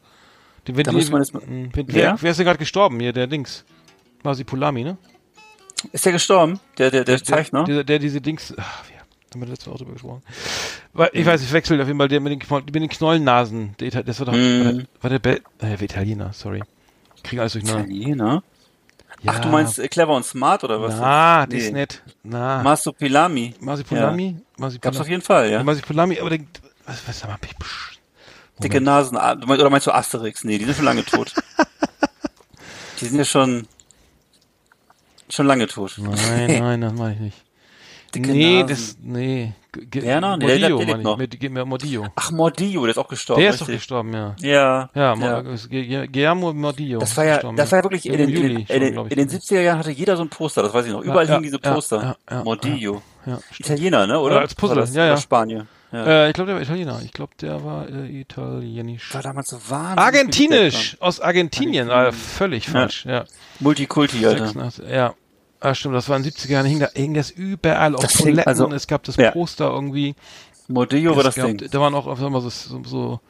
[0.66, 2.16] Die, wenn Da die, man jetzt mal- wenn, Wer?
[2.20, 2.30] wer?
[2.30, 3.64] ist denn gerade gestorben hier, der Dings?
[4.22, 4.96] Masipulami, ne?
[5.90, 6.60] Ist der gestorben?
[6.78, 7.64] Der, der, der Zeichner?
[7.64, 10.22] Der, der, der diese Dings, ach, wir haben wir letztes Mal auch drüber gesprochen.
[11.12, 14.18] Ich weiß, ich wechsle auf jeden Fall, der mit den, mit den Knollennasen, der, das
[14.20, 14.64] war doch, Mhm.
[14.64, 16.62] war der, war der, Bel äh, der Italiener, sorry.
[17.16, 17.84] Ich kriege alles durcheinander.
[17.88, 18.42] Italiener?
[19.22, 19.32] Ja.
[19.34, 20.96] Ach, du meinst äh, clever und smart oder was?
[20.98, 21.54] Na, Nee.
[21.56, 22.02] das ist nett.
[22.22, 22.62] Na.
[22.62, 23.50] Masipulami?
[23.50, 24.36] Gab's Masipulami.
[25.00, 25.64] auf jeden Fall, Ja, ja.
[25.64, 26.40] Masipulami, aber der,
[26.86, 27.38] was, was sag mal,
[28.60, 29.16] Dicke Nasen.
[29.16, 30.44] ah, Oder meinst du Asterix?
[30.44, 31.32] Nee, die sind schon lange tot.
[33.00, 33.66] die sind ja schon,
[35.28, 35.94] schon lange tot.
[35.98, 37.44] Nein, nein, das meine ich nicht.
[38.14, 38.68] Dicke nee, Nasen.
[38.68, 39.52] das, nee.
[39.72, 40.36] G- G- Werner?
[40.36, 41.04] Nee, der- der Mordillo, lebt meine ich.
[41.04, 41.16] noch.
[41.16, 42.06] Mit, mir Mordillo.
[42.14, 43.40] Ach, Mordillo, der ist auch gestorben.
[43.40, 43.80] Der ist doch richtig.
[43.80, 44.36] gestorben, ja.
[44.40, 44.90] Ja.
[44.94, 45.40] Ja, ja.
[45.40, 46.98] Ge- Ge- Guillermo Mordillo.
[47.00, 48.94] Das war ja, gestorben, das war ja wirklich in den, Im in den, Juli in
[48.94, 51.00] schon, in den 70er Jahren hatte jeder so ein Poster, das weiß ich noch.
[51.00, 52.16] Überall ja, hingen diese Poster.
[52.30, 53.00] ja, ja, Mordillo.
[53.58, 54.34] Italiener, ne, oder?
[54.34, 55.12] Ja, als Puzzle, War das, ja, ja.
[55.12, 55.66] Oder Spanier.
[55.92, 56.06] Ja.
[56.06, 57.00] Äh, ich glaube, der war Italiener.
[57.04, 59.12] Ich glaube, der war äh, italienisch.
[59.14, 59.98] war damals so wahnsinnig.
[59.98, 60.96] Argentinisch!
[61.00, 61.90] Aus Argentinien.
[61.90, 63.24] Ah, völlig falsch, ja.
[63.60, 64.46] Multikulti, Alter.
[64.46, 65.14] 86, ja.
[65.60, 68.12] Ah, stimmt, das war in den 70er Jahren, hing, da, hing das überall auf Das
[68.14, 68.48] hing- Toiletten.
[68.48, 69.30] also- es gab das ja.
[69.30, 70.14] Poster irgendwie.
[70.68, 71.58] Mordillo war das gab, Ding.
[71.70, 73.20] Da waren auch sag mal, so, so, so,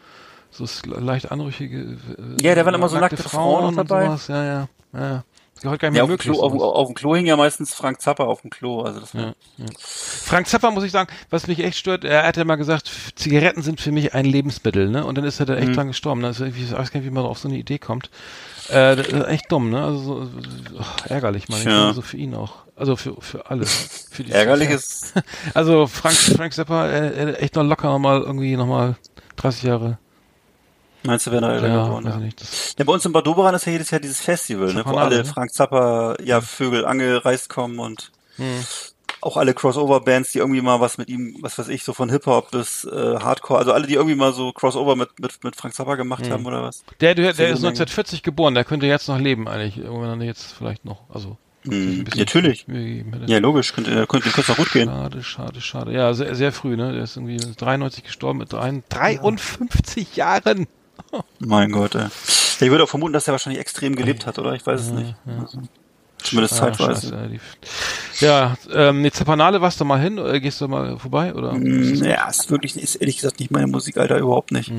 [0.51, 0.66] so
[1.01, 1.79] leicht anrüchige.
[1.81, 4.07] äh, Ja, da waren immer so nackte Frauen noch und dabei.
[4.07, 4.29] Sowas.
[4.29, 5.25] Ja, ja,
[5.64, 5.70] ja.
[5.70, 6.33] heute gar nicht Ja, mehr auf dem.
[6.33, 8.83] Klo, auf, auf dem Klo hing ja meistens Frank Zappa auf dem Klo.
[8.83, 9.20] Also das Ja,
[9.59, 9.66] ja.
[9.79, 13.62] Frank Zappa muss ich sagen, was mich echt stört, er hat ja mal gesagt, Zigaretten
[13.62, 15.05] sind für mich ein Lebensmittel, ne?
[15.05, 15.75] Und dann ist er da echt Mhm.
[15.75, 16.22] dran gestorben.
[16.22, 18.11] Das ist irgendwie, ich weiß gar nicht, wie man auf so eine Idee kommt.
[18.68, 19.83] Äh, das ist echt dumm, ne?
[19.85, 20.29] Also so,
[20.79, 21.68] ach, ärgerlich, meine ich.
[21.68, 22.55] Also für ihn auch.
[22.77, 23.66] Also für, für alle.
[24.12, 25.12] Für die ärgerlich ist.
[25.55, 28.96] Also Frank, Frank Zappa, äh, echt noch locker nochmal irgendwie nochmal
[29.37, 29.98] 30 Jahre.
[31.05, 32.05] Meinst du, wenn er Ja, geworden?
[32.05, 32.19] weiß Ja.
[32.21, 32.79] ich nicht.
[32.79, 35.19] Ja, bei uns in Bad Doberan ist ja jedes Jahr dieses Festival, ne, wo alle
[35.19, 35.25] ne?
[35.25, 38.65] Frank Zappa, ja, Vögel angereist kommen und hm.
[39.21, 42.51] auch alle Crossover-Bands, die irgendwie mal was mit ihm, was weiß ich, so von Hip-Hop
[42.51, 45.95] bis äh, Hardcore, also alle, die irgendwie mal so Crossover mit, mit, mit Frank Zappa
[45.97, 46.33] gemacht Hm.
[46.33, 46.85] haben oder was.
[47.01, 49.79] Der, der, der ist 1940 geboren, der könnte jetzt noch leben eigentlich.
[49.85, 51.37] Er jetzt vielleicht noch, also.
[51.65, 52.67] Hm, natürlich.
[53.27, 54.88] Ja, logisch, könnte, könnte, könnte es auch gut gehen.
[54.88, 55.93] Schade, schade, schade.
[55.93, 56.93] Ja, sehr, sehr früh, ne?
[56.93, 60.67] Der ist irgendwie mit 93 gestorben mit drei- 53 Jahren.
[61.38, 62.02] Mein Gott, ey.
[62.02, 62.09] Ja,
[62.66, 64.55] ich würde auch vermuten, dass er wahrscheinlich extrem gelebt hat, oder?
[64.55, 65.14] Ich weiß es nicht.
[65.26, 65.59] Also,
[66.22, 67.09] zumindest Ah, zeitweise.
[67.09, 67.40] scheiße,
[68.20, 70.18] ja, ähm, jetzt Zapanale, warst du mal hin?
[70.20, 71.35] Oder gehst du mal vorbei?
[71.35, 71.55] Oder?
[71.55, 74.70] Mm, Ja, ist wirklich, ist ehrlich gesagt nicht meine Musik, Alter, überhaupt nicht.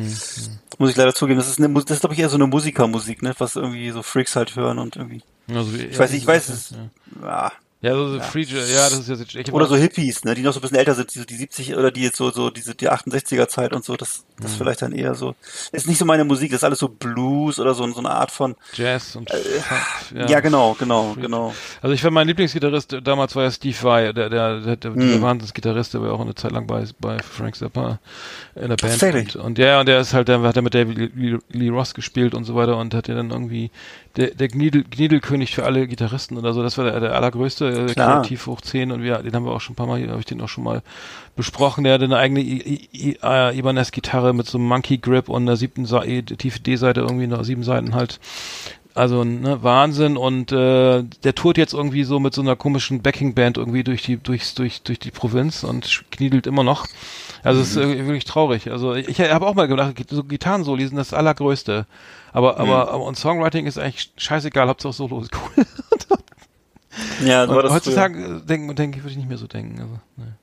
[0.78, 1.38] Muss ich leider zugeben.
[1.40, 4.02] Das ist eine, das ist, glaube ich, eher so eine Musikermusik, ne, was irgendwie so
[4.02, 5.22] Freaks halt hören und irgendwie.
[5.50, 6.70] Also, Ich weiß, ich weiß es.
[6.72, 6.78] Ja,
[7.28, 7.52] Ja.
[7.84, 10.34] Ja so, so Free Jazz, ja, das ist jetzt ich hab Oder so Hippies, ne,
[10.34, 12.50] die noch so ein bisschen älter sind, die, die 70 oder die jetzt so, so
[12.50, 15.36] diese, die 68er Zeit und so, das, das vielleicht dann eher so.
[15.72, 18.32] Ist nicht so meine Musik, das ist alles so Blues oder so, so eine Art
[18.32, 19.30] von, Jazz und
[20.16, 21.54] ja, genau, genau, genau.
[21.82, 25.00] Also ich war mein Lieblingsgitarrist damals war ja Steve Vai, der der, der, der Hm.
[25.00, 28.00] dieser Wahnsinnsgitarrist, der war auch eine Zeit lang bei bei Frank Zappa
[28.56, 31.16] in der Band und, und ja und der ist halt der hat er mit David
[31.16, 33.72] Lee, Lee Ross gespielt und so weiter und hat ja dann irgendwie
[34.16, 37.94] der der Gniedel, Gniedelkönig für alle Gitarristen oder so, das war der, der allergrößte äh,
[37.94, 40.26] kreativ hoch 10 und wir den haben wir auch schon ein paar mal habe ich
[40.26, 40.84] den auch schon mal
[41.36, 42.62] besprochen, der hatte eine eigene I-
[42.94, 46.22] I- I- äh, Ibanez Gitarre mit so einem Monkey Grip und einer siebten Sa E-
[46.22, 48.20] tiefe D-Seite irgendwie noch sieben Seiten halt
[48.96, 53.58] also ne, Wahnsinn und äh, der tourt jetzt irgendwie so mit so einer komischen Backing-Band
[53.58, 56.86] irgendwie durch die durchs, durch durch die Provinz und kniedelt immer noch.
[57.42, 58.70] Also es ist äh, wirklich traurig.
[58.70, 61.88] Also ich, ich habe auch mal gedacht, so Gitarrensoli sind das allergrößte.
[62.34, 65.66] Aber aber aber und Songwriting ist eigentlich scheißegal, Hauptsache Solo ist cool.
[67.26, 69.48] Ja, so war Und das heutzutage äh, denken denke ich würde ich nicht mehr so
[69.48, 69.80] denken.
[69.80, 70.36] Also, ne.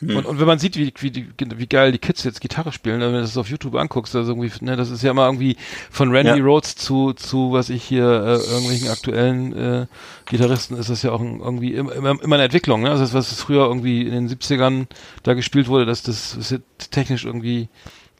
[0.00, 0.16] Hm.
[0.16, 3.06] Und, und wenn man sieht, wie, wie, wie geil die Kids jetzt Gitarre spielen, also
[3.06, 5.56] wenn du das auf YouTube anguckst, also irgendwie, ne, das ist ja immer irgendwie
[5.90, 6.44] von Randy Ja.
[6.44, 9.86] Rhodes zu, zu, was ich hier, äh, irgendwelchen aktuellen äh,
[10.26, 12.90] Gitarristen, ist das ja auch ein, irgendwie immer, immer, immer eine Entwicklung, ne?
[12.90, 14.86] Also das, was irgendwie irgendwie in den 70ern
[15.22, 17.68] da gespielt wurde, dass das ist jetzt technisch irgendwie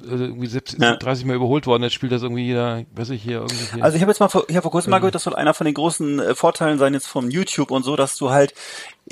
[0.01, 0.97] irgendwie 70, Ja.
[0.97, 3.65] 30 Mal überholt worden, jetzt spielt das irgendwie jeder, weiß ich hier, irgendwie.
[3.75, 3.85] Hier.
[3.85, 5.55] Also ich habe jetzt mal vor, ich habe vor kurzem mal gehört, das soll einer
[5.55, 8.55] von den großen äh, Vorteilen sein jetzt vom YouTube und so, dass du halt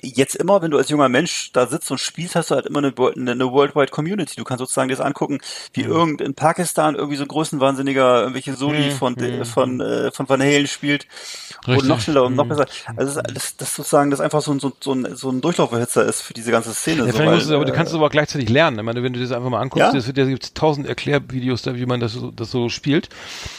[0.03, 2.79] jetzt immer, wenn du als junger Mensch da sitzt und spielst, hast du halt immer
[2.81, 2.93] eine,
[3.31, 4.35] eine, worldwide Community.
[4.37, 5.39] Du kannst sozusagen dir das angucken,
[5.73, 5.91] wie Mhm.
[5.91, 10.41] irgend in Pakistan irgendwie so ein Größenwahnsinniger irgendwelche Soli von äh, von äh, von Van
[10.41, 11.07] Halen spielt
[11.67, 11.73] und Mhm.
[11.75, 11.89] Richtig.
[11.89, 12.49] noch schneller und noch Mhm.
[12.51, 12.67] besser.
[12.97, 16.23] Also das, das, das sozusagen das einfach so ein so, ein so ein Durchlauferhitzer ist
[16.23, 17.07] für diese ganze Szene.
[17.07, 18.79] Ja, so, weil, du, aber du äh, kannst es aber auch gleichzeitig lernen.
[18.79, 19.93] Ich meine, wenn du dir das einfach mal anguckst, Ja.
[19.93, 23.09] das wird ja gibt's tausend Erklärvideos da, wie man das so, das so spielt.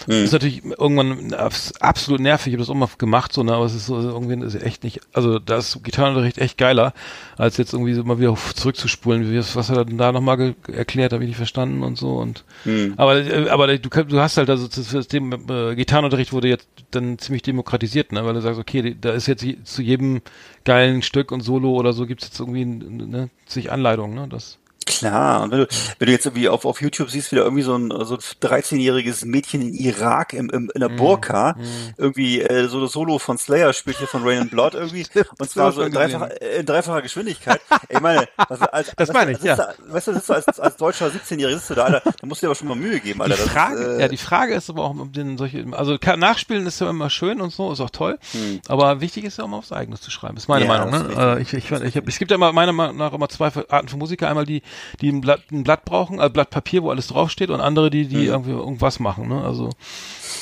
[0.07, 2.47] Das ist natürlich irgendwann abs- absolut nervig.
[2.47, 4.83] Ich habe das auch mal gemacht, so, ne, aber es ist so irgendwie ist echt
[4.83, 4.99] nicht.
[5.13, 5.83] Also da ist
[6.25, 6.93] Gitarrenunterricht echt geiler,
[7.37, 9.35] als jetzt irgendwie so mal wieder zurückzuspulen.
[9.55, 11.13] Was hat er denn da nochmal erklärt?
[11.13, 12.15] Habe ich nicht verstanden und so.
[12.17, 12.93] Und Hm.
[12.97, 17.17] aber äh, aber du, du hast halt also das System äh, Gitarrenunterricht wurde jetzt dann
[17.19, 20.21] ziemlich demokratisiert, ne, weil du sagst, okay, da ist jetzt je- zu jedem
[20.63, 24.27] geilen Stück und Solo oder so gibt's jetzt irgendwie ne, zig Anleitungen, ne?
[24.29, 25.67] Das Klar, und wenn du,
[25.99, 28.19] wenn du jetzt irgendwie auf, auf YouTube siehst, wie da irgendwie so ein, so ein
[28.19, 30.97] 13-jähriges Mädchen in Irak im, im, in der Mhm.
[30.97, 31.55] Burka
[31.97, 35.05] irgendwie äh, so das Solo von Slayer spielt hier von Rain and Blood irgendwie
[35.39, 37.59] und zwar so in dreifacher, äh, in dreifacher Geschwindigkeit.
[37.89, 40.77] Ich meine, was, als, Das meine ich, sitzt Da, weißt du, sitzt du als, als
[40.77, 43.21] deutscher 17-Jähriger sitzt du da, Alter, da musst du dir aber schon mal Mühe geben,
[43.21, 43.35] Alter.
[43.35, 46.65] die Frage, ist, äh, ja, die Frage ist aber auch, ob den solche, also nachspielen
[46.67, 48.19] ist ja immer schön und so, ist auch toll,
[48.67, 50.71] aber wichtig ist ja auch mal aufs Eigenes zu schreiben, ist meine Hm.
[50.71, 51.35] Ja, Meinung, ne?
[51.37, 53.87] Äh, ich, ich, ich, hab, es gibt ja immer meiner Meinung nach immer zwei Arten
[53.87, 54.61] von Musiker, einmal die,
[55.01, 58.07] die ein Blatt, ein Blatt brauchen, ein Blatt Papier, wo alles draufsteht und andere, die,
[58.07, 59.43] die irgendwie irgendwas machen, ne?
[59.43, 59.69] Also,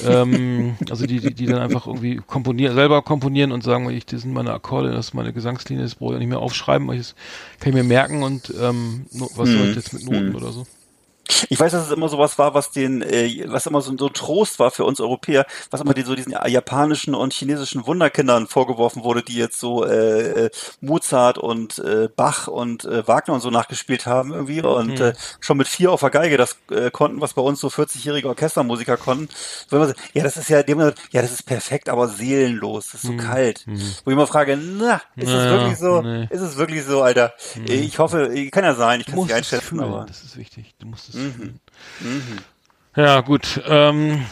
[0.06, 4.22] ähm, also die, die, die dann einfach irgendwie komponieren, selber komponieren und sagen, ich, das
[4.22, 7.08] sind meine Akkorde, das ist meine Gesangslinie, das brauche ich nicht mehr aufschreiben, weil ich
[7.08, 7.15] das
[7.60, 10.65] kann ich mir merken und ähm, was soll ich jetzt mit Noten oder so?
[11.50, 14.13] Ich weiß, dass es immer sowas war, was den, äh, was immer so, so ein
[14.13, 19.04] Trost war für uns Europäer, was immer den, so diesen japanischen und chinesischen Wunderkindern vorgeworfen
[19.04, 20.50] wurde, die jetzt so äh, äh,
[20.82, 25.58] Mozart und äh, Bach und äh, Wagner und so nachgespielt haben irgendwie und äh, schon
[25.58, 29.30] mit vier auf der Geige das äh, konnten, was bei uns so 40-jährige Orchestermusiker konnten.
[29.69, 33.08] So, ja, das ist ja, die gesagt, ja, das ist perfekt, aber seelenlos, das ist
[33.08, 33.65] so kalt.
[33.67, 36.02] Wo ich immer frage, na, ist es Naja, wirklich so?
[36.02, 36.28] nee.
[36.30, 37.34] Ist es wirklich so, Alter?
[37.65, 40.06] Ich hoffe, kann ja sein, ich kann es nicht es einschätzen, fühlen, aber.
[40.08, 40.74] das ist wichtig.
[40.80, 41.59] Du musst es Mhm.
[41.99, 42.39] fühlen.
[42.95, 43.62] Ja, gut.
[43.67, 44.25] Ähm,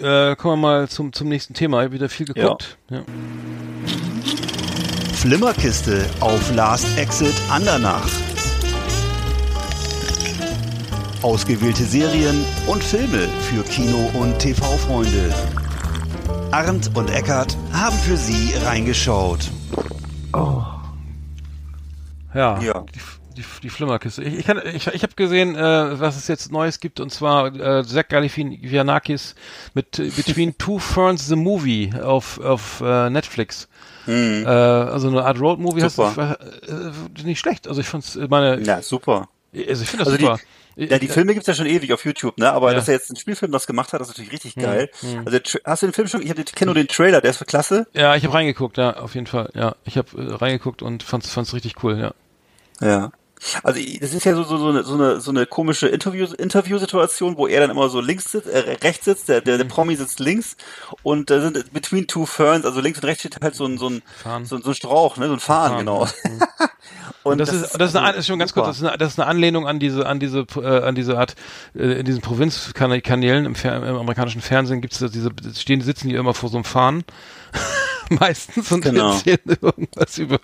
[0.00, 1.80] Äh, kommen wir mal zum, zum nächsten Thema.
[1.80, 2.78] Ich habe wieder viel geguckt.
[2.88, 3.02] Ja.
[5.14, 8.08] Flimmerkiste auf Last Exit Andernach.
[11.22, 15.34] Ausgewählte Serien und Filme für Kino- und TV-Freunde.
[16.52, 19.50] Arndt und Eckart haben für Sie reingeschaut.
[22.34, 22.84] Ja, Ja.
[23.36, 24.22] Die, die, die Flimmerkiste.
[24.22, 27.54] Ich, ich, kann- ich, ich habe gesehen, äh, was es jetzt Neues gibt, und zwar
[27.54, 29.34] äh, Zach Galifianakis
[29.74, 33.68] mit äh, Between Two Ferns the Movie auf, auf äh, Netflix.
[34.08, 35.82] Äh, also eine Art Road-Movie.
[35.82, 36.10] hast du- Hm.
[36.14, 36.38] Super.
[37.18, 37.66] Äh, nicht schlecht.
[37.68, 39.28] Also ich fand's, äh, meine, Ja, super.
[39.54, 40.38] also ich finde das Also die- super.
[40.78, 42.52] Ja, die Filme gibt's ja schon ewig auf YouTube, ne?
[42.52, 42.74] Aber Ja.
[42.76, 44.90] dass er jetzt einen Spielfilm das gemacht hat, ist natürlich richtig geil.
[45.24, 46.20] Also der Tra- hast du den Film schon?
[46.20, 47.86] Ich habe kenne nur den Trailer, der ist klasse.
[47.94, 49.48] Ja, ich habe reingeguckt, ja, auf jeden Fall.
[49.54, 52.12] Ja, ich habe äh, reingeguckt und fand's, fand's richtig cool, ja.
[52.86, 53.10] Ja.
[53.62, 57.36] Also das ist ja so, so, so, eine, so, eine, so eine komische Interview, Interviewsituation,
[57.36, 60.20] wo er dann immer so links sitzt, äh, rechts sitzt, der, der, der Promi sitzt
[60.20, 60.56] links
[61.02, 63.88] und da sind between two ferns, also links und rechts steht halt so ein, so
[63.90, 64.02] ein,
[64.44, 66.06] so, ein- so ein Strauch, ne, so ein Farn, Farn, genau.
[67.22, 69.18] Und das, ist, das ist, eine, also schon ganz kurz, das ist, eine, das ist
[69.18, 71.34] eine Anlehnung an diese, an diese, äh, an diese Art,
[71.74, 76.14] äh, in diesen Provinzkanälen im, Fer im amerikanischen Fernsehen gibt's da diese, stehen, sitzen die
[76.14, 77.04] immer vor so einem Fahnen,
[78.10, 79.12] meistens und Genau.
[79.14, 80.38] erzählen irgendwas über,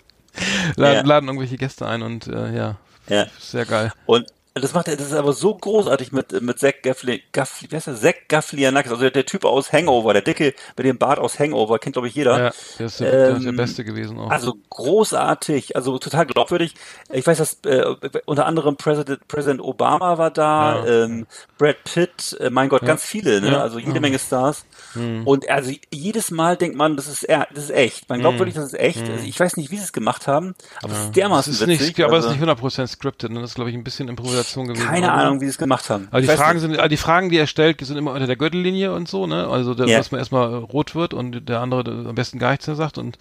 [0.75, 1.01] laden, Ja.
[1.03, 2.75] laden irgendwelche Gäste ein und äh, ja,
[3.07, 3.27] Ja.
[3.39, 3.91] sehr geil.
[4.05, 7.75] Und das macht er, das ist aber so großartig mit, mit Zach Gaffli, Gaffli, wie
[7.75, 7.95] heißt der?
[7.95, 11.79] Zach Galifianakis, also der, der Typ aus Hangover, der Dicke mit dem Bart aus Hangover,
[11.79, 12.37] kennt glaube ich jeder.
[12.39, 14.29] Ja, der ist der, ist der Ähm, Beste gewesen auch.
[14.29, 16.75] Also großartig, also total glaubwürdig.
[17.11, 17.83] Ich weiß, dass äh,
[18.25, 21.03] unter anderem Präsident, Präsident Obama war da, Ja.
[21.05, 21.25] ähm,
[21.57, 23.53] Brad Pitt, äh, mein Gott, ganz viele, ne?
[23.53, 23.61] Ja.
[23.61, 24.65] also jede Menge Stars.
[24.95, 28.09] Und also jedes Mal denkt man, das ist, das ist echt.
[28.09, 29.01] Man glaubt wirklich, das ist echt.
[29.09, 31.79] Also ich weiß nicht, wie sie es gemacht haben, aber es ist dermaßen ist witzig.
[31.97, 33.41] nicht, aber es also, ist nicht 100% scripted, ne?
[33.41, 34.85] das ist glaube ich ein bisschen Improvisation gewesen.
[34.85, 35.13] keine oder?
[35.13, 36.07] Ahnung, wie sie es gemacht haben.
[36.11, 36.61] Aber Ich die Fragen nicht.
[36.61, 39.47] sind, also die Fragen, die er stellt, sind immer unter der Gürtellinie und so, ne?
[39.47, 39.97] Also, der, Ja.
[39.97, 42.97] dass man erstmal rot wird und der andere der am besten gar nichts mehr sagt
[42.97, 43.17] und,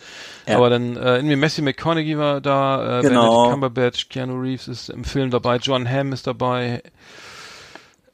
[0.47, 0.57] Ja.
[0.57, 3.23] aber dann, äh, irgendwie Messi McConaughey war da, äh, Genau.
[3.23, 6.83] Benedict Cumberbatch, Keanu Reeves ist im Film dabei, John Hamm ist dabei,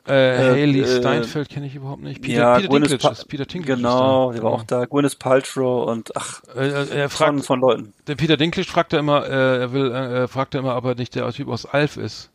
[0.09, 3.77] äh, Haley äh, Steinfeld kenne ich überhaupt nicht, Peter, ja, Peter Gwyneth Dinklage Peter Dinklage
[3.77, 4.85] Genau, der war auch da.
[4.87, 7.93] Gwyneth Paltrow und ach, Äh, äh, er von, fragt, von Leuten.
[8.07, 10.95] der Peter Dinklage fragt er immer, äh, er will, äh, fragt er immer, ob er
[10.95, 12.31] nicht der Typ aus Alf ist.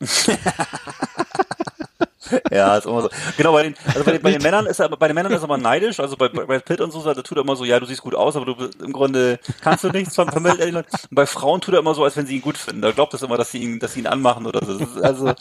[2.50, 3.10] Ja, ist immer so.
[3.36, 5.40] Genau, bei den, also bei den, bei den Männern ist er, bei den Männern ist
[5.40, 7.64] er aber neidisch, also bei bei Brad Pitt und so, da tut er immer so,
[7.64, 10.76] ja, du siehst gut aus, aber du im Grunde kannst du nichts, ver- vermittelt er.
[10.78, 12.82] Und bei Frauen tut er immer so, als wenn sie ihn gut finden.
[12.82, 14.72] Da glaubt es immer, dass sie ihn, dass sie ihn anmachen oder so.
[14.78, 15.32] Ist also,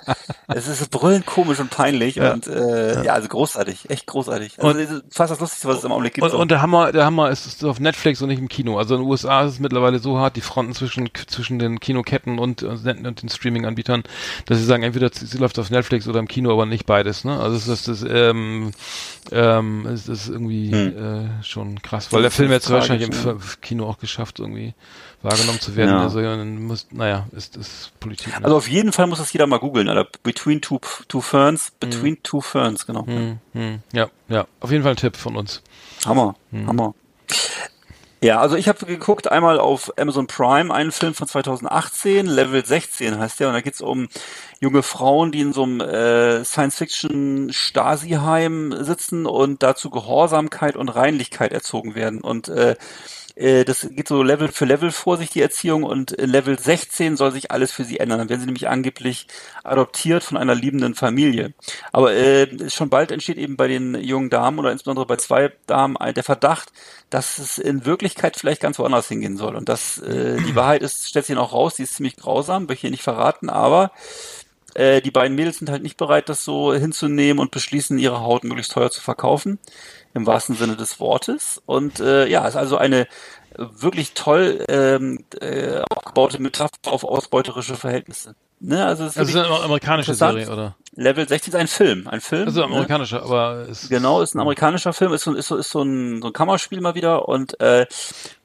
[0.47, 2.33] es ist brüllend komisch und peinlich Ja.
[2.33, 3.13] und, äh, ja.
[3.13, 4.59] also großartig, echt großartig.
[4.61, 6.23] Also, Und- fast das Lustigste, was es im Augenblick gibt.
[6.25, 6.37] Und, so.
[6.39, 8.77] und der Hammer, der Hammer ist, ist auf Netflix und nicht im Kino.
[8.77, 12.39] Also in den USA ist es mittlerweile so hart, die Fronten zwischen, zwischen den Kinoketten
[12.39, 14.03] und, und den Streaming-Anbietern,
[14.45, 17.23] dass sie sagen, entweder sie läuft auf Netflix oder im Kino, aber nicht beides.
[17.23, 17.39] Ne?
[17.39, 18.71] Also es ist, das, ähm,
[19.31, 23.43] ähm, es ist irgendwie äh, schon krass, weil der Das Film jetzt wahrscheinlich im tragisch,
[23.43, 24.73] F- Kino auch geschafft, irgendwie
[25.21, 25.91] wahrgenommen zu werden.
[25.91, 26.01] Ja.
[26.03, 28.37] Also ja, dann muss, naja, ist, ist Politik.
[28.37, 28.45] Ne?
[28.45, 30.07] Also auf jeden Fall muss das jeder mal googeln, Alter.
[30.23, 33.05] Between two, two Ferns, Between two Ferns, genau.
[33.05, 35.61] hm, hm, ja, ja, auf jeden Fall ein Tipp von uns.
[36.05, 36.35] Hammer,
[36.67, 36.93] Hammer.
[38.19, 43.19] Ja, also ich habe geguckt einmal auf Amazon Prime einen Film von 2018, Level 16
[43.19, 44.07] heißt der, und da geht's um
[44.59, 51.93] junge Frauen, die in so einem äh, Science-Fiction-Stasi-Heim sitzen und dazu Gehorsamkeit und Reinlichkeit erzogen
[51.93, 52.21] werden.
[52.21, 52.75] Und äh,
[53.37, 57.17] äh, das geht so Level für Level vor sich, die Erziehung, und in Level 16
[57.17, 58.19] soll sich alles für sie ändern.
[58.19, 59.27] Dann werden sie nämlich angeblich
[59.63, 61.53] adoptiert von einer liebenden Familie.
[61.91, 65.97] Aber äh, schon bald entsteht eben bei den jungen Damen oder insbesondere bei zwei Damen
[66.15, 66.71] der Verdacht,
[67.09, 69.55] dass es in Wirklichkeit vielleicht ganz woanders hingehen soll.
[69.55, 72.73] Und das, äh, die Wahrheit ist, stellt sich auch raus, die ist ziemlich grausam, möchte
[72.73, 73.91] ich hier nicht verraten, aber
[74.77, 78.43] äh, die beiden Mädels sind halt nicht bereit, das so hinzunehmen und beschließen, ihre Haut
[78.43, 79.59] möglichst teuer zu verkaufen,
[80.13, 81.61] im wahrsten Sinne des Wortes.
[81.65, 83.07] Und äh, ja, ist also eine
[83.57, 88.35] wirklich toll ähm, äh, aufgebaute Metapher auf ausbeuterische Verhältnisse.
[88.59, 90.13] Ne, also es ist Also ist eine amerikanische.
[90.15, 90.75] Serie, oder?
[90.95, 92.47] Level 16 ist ein Film, ein Film.
[92.47, 92.65] Also ne?
[92.65, 96.21] amerikanischer, aber es Genau, ist ein amerikanischer Film, ist so, ist so, ist so, ein,
[96.21, 97.85] so ein Kammerspiel mal wieder und äh,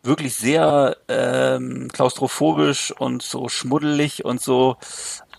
[0.02, 4.76] wirklich sehr ähm, klaustrophobisch und so schmuddelig und so.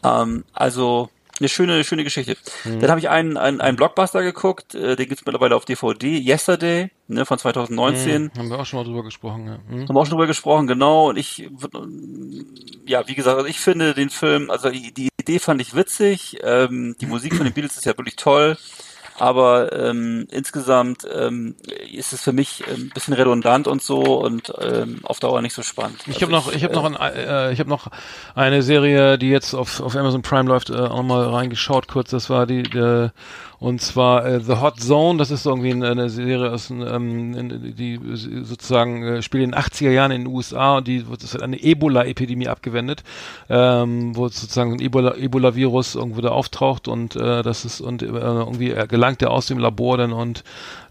[0.03, 1.09] Ähm, also
[1.39, 2.37] eine schöne, schöne Geschichte.
[2.63, 6.91] Dann habe ich einen, einen, einen Blockbuster geguckt, äh, den gibt's mittlerweile auf DVD, Yesterday,
[7.07, 8.31] ne, von 2019.
[8.37, 9.59] Haben wir auch schon mal drüber gesprochen, ja.
[9.67, 9.87] Hm?
[9.87, 11.09] Haben wir auch schon drüber gesprochen, genau.
[11.09, 11.49] Und ich,
[12.85, 16.37] ja, wie gesagt, also ich finde den Film, also die, die Idee fand ich witzig.
[16.43, 18.57] Ähm, die Musik von den Beatles ist ja wirklich toll.
[19.19, 21.55] Aber ähm, insgesamt ähm,
[21.91, 25.61] ist es für mich ein bisschen redundant und so und ähm, auf Dauer nicht so
[25.61, 25.99] spannend.
[26.07, 27.87] Ich Also habe noch, ich habe äh, noch, ein, äh, ich habe noch
[28.35, 32.09] eine Serie, die jetzt auf, auf Amazon Prime läuft, äh, auch mal reingeschaut kurz.
[32.09, 33.13] Das war die, der,
[33.63, 35.17] und zwar äh, The Hot Zone.
[35.17, 37.97] Das ist irgendwie eine, eine Serie aus, ähm, in- die
[38.43, 42.49] sozusagen äh, spielt in den 80er Jahren in den USA und die wird eine Ebola-Epidemie
[42.49, 43.03] abgewendet,
[43.49, 48.07] ähm, wo sozusagen ein Ebola- Ebola-Virus irgendwo da auftaucht und äh, das ist und äh,
[48.07, 50.43] irgendwie äh, gelangt er aus dem Labor dann und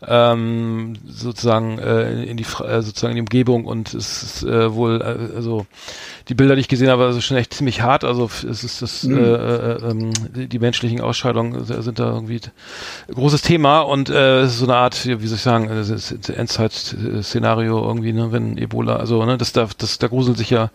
[0.08, 5.00] ähm, sozusagen äh, in die äh, sozusagen in die Umgebung und es ist äh, wohl
[5.00, 5.66] äh, also
[6.28, 8.04] die Bilder, die ich gesehen habe, also schon echt ziemlich hart.
[8.04, 10.12] Also es ist das äh, äh, ähm,
[10.48, 12.40] die, menschlichen Ausscheidungen sind da irgendwie
[13.12, 18.32] großes Thema und äh, so eine Art, wie soll ich sagen, äh, Endzeit-Szenario irgendwie, ne,
[18.32, 20.70] wenn Ebola, also ne, das da, das da gruselt sich ja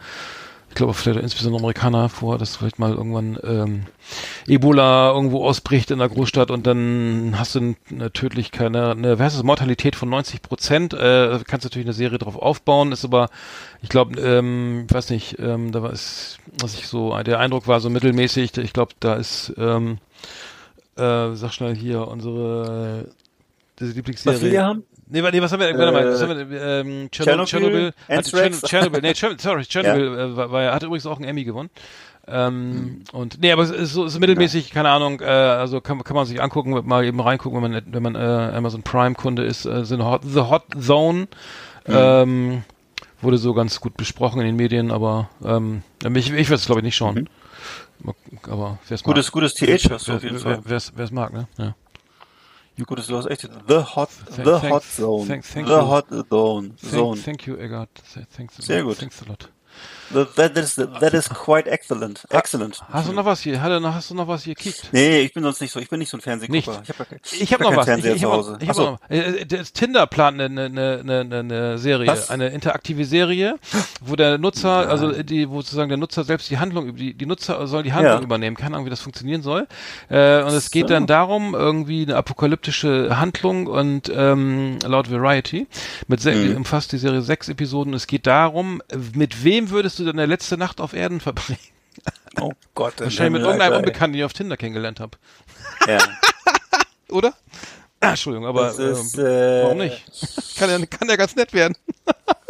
[0.70, 3.86] ich glaube vielleicht insbesondere Amerikaner vor, dass vielleicht mal irgendwann ähm,
[4.46, 9.34] Ebola irgendwo ausbricht in der Großstadt und dann hast du eine Tödlichkeit, eine, eine was
[9.34, 10.94] ist Mortalität von 90 Prozent.
[10.94, 13.30] Äh, kannst natürlich eine Serie drauf aufbauen, ist aber,
[13.82, 17.68] ich glaube, ähm, ich weiß nicht, ähm, da war es, was ich so, der Eindruck
[17.68, 18.58] war so mittelmäßig.
[18.58, 19.98] Ich glaube, da ist, ähm,
[20.98, 23.12] äh, sag schnell hier unsere äh,
[23.80, 24.36] diese Lieblingsserie.
[24.36, 24.84] Was wir hier haben?
[25.10, 28.60] Nee, nee, was haben wir, warte mal, Äh, was haben wir, ähm, Tschernobyl, Tschernobyl, Tschernobyl.
[28.62, 31.70] Tschernobyl, nee, Tschernobyl, sorry, Tschernobyl, äh, war, war, ja- hat übrigens auch einen Emmy gewonnen.
[32.30, 36.04] Ähm, und nee, aber es ist so es ist mittelmäßig, keine Ahnung, äh, also kann,
[36.04, 38.18] kann man sich angucken, mal eben reingucken, wenn man wenn man äh,
[38.54, 41.28] Amazon Prime Kunde ist, äh, sind Hot, The Hot Zone
[41.88, 42.64] ähm,
[43.22, 45.84] wurde so ganz gut besprochen in den Medien, aber ähm,
[46.16, 47.16] ich, ich werde es glaube ich nicht schauen.
[47.16, 47.26] Mal-
[48.44, 49.16] Aber wer es mag.
[49.16, 50.60] Gutes, gutes TH hast du auf jeden Fall.
[50.64, 51.48] wer, wer es mag, ne?
[51.58, 51.76] Ja.
[52.86, 55.28] Gutes, du hast echt The Hot, Thank- The thank- Hot Zone.
[55.28, 55.82] thank- thank the you.
[55.88, 56.74] Hot Zone.
[56.80, 57.90] Thank, thank you, Eggert.
[58.36, 58.90] Thanks a Sehr lot.
[58.90, 58.98] gut.
[59.00, 59.50] Thanks a lot.
[60.14, 62.26] That is, that is quite excellent.
[62.30, 62.82] Excellent.
[62.92, 63.56] Hast du noch was hier?
[63.56, 64.90] Er hast du noch was hier gekickt?
[64.94, 65.80] Nee, ich bin sonst nicht so.
[65.80, 66.82] Ich bin nicht so ein Fernsehgucker.
[66.84, 67.86] Ich habe gar, Ich gar noch was.
[67.86, 68.52] keinen Ich, Fernseher ich zu habe Hause.
[68.54, 68.92] noch, ich hab Achso.
[68.92, 72.30] noch, äh, das Tinder plant eine, eine, eine, eine, Serie, Was?
[72.30, 73.58] eine interaktive Serie,
[74.02, 77.66] wo der Nutzer, also die, wo sozusagen der Nutzer selbst die Handlung, die, die Nutzer
[77.68, 78.24] soll die Handlung Ja.
[78.24, 78.56] übernehmen.
[78.56, 79.68] Keine Ahnung, wie das funktionieren soll.
[80.10, 80.94] Äh, und es geht So.
[80.94, 85.68] dann darum, irgendwie eine apokalyptische Handlung und ähm, laut Variety
[86.08, 86.58] mit Mhm.
[86.58, 87.94] umfasst die Serie sechs Episoden.
[87.94, 88.82] Es geht darum,
[89.14, 91.60] mit wem würdest du deine letzte Nacht auf Erden verbringen?
[92.40, 93.00] Oh Gott.
[93.00, 93.80] Wahrscheinlich mit irgendeinem ey.
[93.80, 95.18] Unbekannten, den ich auf Tinder kennengelernt habe.
[95.88, 95.98] Ja.
[97.10, 97.34] Oder?
[98.00, 100.06] Ah, Entschuldigung, aber Das ist, äh, warum nicht?
[100.56, 101.76] kann, ja, kann ja ganz nett werden.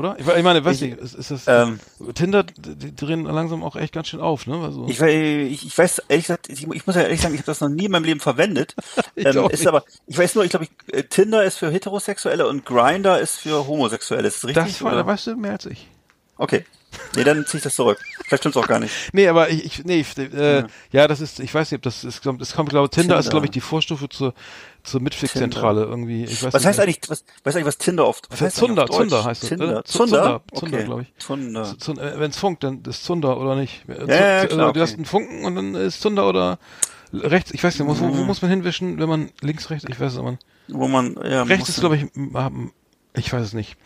[0.00, 0.16] Oder?
[0.18, 1.78] Ich, ich meine, weiß nicht, ist, ist das Ähm,
[2.14, 4.56] Tinder, drehen langsam auch echt ganz schön auf, ne?
[4.56, 7.46] Also, Ich, ich, ich weiß, ehrlich gesagt, ich, ich muss ja ehrlich sagen, ich habe
[7.46, 8.74] das noch nie in meinem Leben verwendet.
[9.14, 9.66] Ich ähm, ist nicht.
[9.66, 13.36] aber, ich weiß nur, ich glaube, ich, äh, Tinder ist für Heterosexuelle und Grinder ist
[13.36, 14.28] für Homosexuelle.
[14.28, 14.64] Ist das richtig?
[14.64, 15.88] das war, da weißt du mehr als ich.
[16.38, 16.64] Okay.
[17.16, 17.98] Nee, dann ziehe ich das zurück.
[18.26, 18.92] Vielleicht stimmt's auch gar nicht.
[19.12, 22.04] Nee, aber ich, ich nee, ich, äh, ja, das ist, ich weiß nicht, ob das
[22.04, 23.30] ist, das kommt, glaube Tinder, ist, Tinder.
[23.30, 24.34] glaube ich, die Vorstufe zur,
[24.82, 26.24] zur Mitfix-Zentrale irgendwie.
[26.24, 28.86] Ich weiß Was nicht heißt eigentlich, was, was eigentlich, was Tinder oft, was heißt Zunder?
[28.86, 29.84] Zunder heißt es, oder?
[29.84, 29.84] Zunder?
[29.84, 30.84] Zunder, Zunder, Okay.
[30.84, 31.14] glaube ich.
[31.78, 32.20] Zunder.
[32.20, 33.84] Wenn es funkt, dann ist Zunder oder nicht.
[33.88, 33.94] Ja,
[34.42, 34.96] ja, klar, Du hast okay.
[34.96, 36.58] einen Funken und dann ist Zunder oder
[37.12, 37.52] rechts.
[37.52, 40.12] Ich weiß nicht, wo, wo, wo muss man hinwischen, wenn man links, rechts, ich weiß
[40.12, 40.32] es aber.
[40.32, 40.44] nicht.
[40.68, 42.06] Wo man, ja, Rechts ist, glaube ich,
[43.14, 43.76] ich weiß es nicht.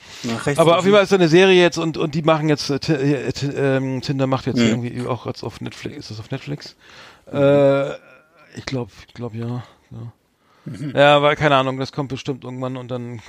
[0.45, 2.71] rechts Aber auf jeden Fall ist da eine Serie jetzt und, und die machen jetzt,
[2.71, 2.77] äh,
[3.29, 4.67] äh, ähm, Tinder macht jetzt Mhm.
[4.85, 5.97] irgendwie auch jetzt auf Netflix.
[5.97, 6.77] Ist das auf Netflix?
[7.33, 7.93] Äh,
[8.57, 9.65] ich glaube, ich glaube ja.
[9.91, 10.13] Ja.
[10.67, 10.93] Mhm.
[10.95, 13.21] ja, weil keine Ahnung, das kommt bestimmt irgendwann und dann.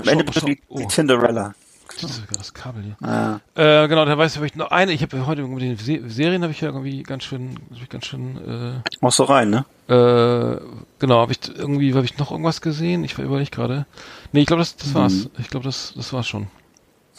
[0.00, 0.88] Am Ende bestimmt die, schau- die oh.
[0.88, 1.54] Tinderella.
[2.02, 2.96] Das ist das Kabel hier.
[3.08, 3.40] Ah.
[3.54, 6.52] Äh, genau, da hab ich noch eine, ich habe heute mit den Se Serien habe
[6.52, 9.64] ich ja irgendwie ganz schön, ich ganz schön, Machst du rein, ne?
[9.88, 10.60] äh, äh,
[10.98, 13.04] genau, habe ich irgendwie, habe ich noch irgendwas gesehen?
[13.04, 13.86] Ich überlege gerade.
[14.32, 15.28] Nee, ich glaube, das, das war's.
[15.38, 16.48] Ich glaube, das, das war's schon.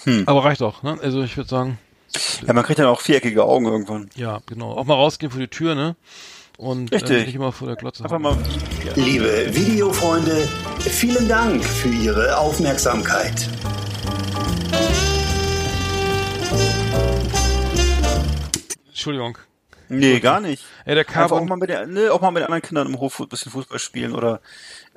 [0.03, 0.23] Hm.
[0.27, 0.97] Aber reicht auch, ne?
[1.01, 1.77] Also ich würde sagen,
[2.45, 4.09] Ja, man kriegt dann auch viereckige Augen irgendwann.
[4.15, 4.71] ja, genau.
[4.71, 5.95] Auch mal rausgehen vor die Tür, ne?
[6.57, 7.11] Und Richtig.
[7.21, 8.03] Äh, nicht immer vor der Glotze.
[8.03, 8.37] Einfach mal,
[8.95, 10.47] Liebe Videofreunde,
[10.79, 13.49] vielen Dank für Ihre Aufmerksamkeit.
[18.99, 19.37] Entschuldigung.
[19.87, 20.65] nee, gar nicht.
[20.83, 23.21] Ey, der Einfach auch mal mit, der, ne, auch mal mit anderen Kindern im Hof
[23.21, 24.41] ein bisschen Fußball spielen oder,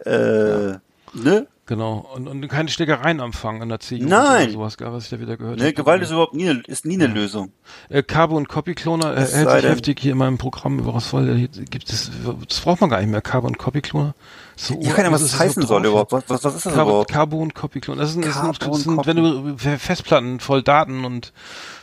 [0.05, 0.79] äh,
[1.15, 1.47] ne?
[1.67, 2.07] Genau.
[2.15, 4.07] Und, und keine Schlägereien anfangen an der Ziege.
[4.07, 4.55] Nein.
[4.57, 5.75] Oder sowas, was ich da wieder gehört Ne, habe.
[5.75, 7.53] Gewalt ist überhaupt nie, eine- ist nie eine Lösung.
[7.89, 10.95] Äh, Carbo und Copy Cloner äh, hält sich denn- heftig hier in meinem Programm über
[10.95, 11.35] was voll.
[11.37, 12.11] Hier gibt es,
[12.49, 13.21] das braucht man gar nicht mehr.
[13.21, 14.15] Carbo und Copy Cloner.
[14.57, 16.13] So, Ich kann ja, was ist das heißen so soll überhaupt.
[16.13, 17.11] Was, was, was ist das Carbo, überhaupt?
[17.11, 18.03] Carbo und Copy Cloner.
[18.03, 21.33] Das sind, das sind, das sind wenn du Fe- Festplatten voll Daten und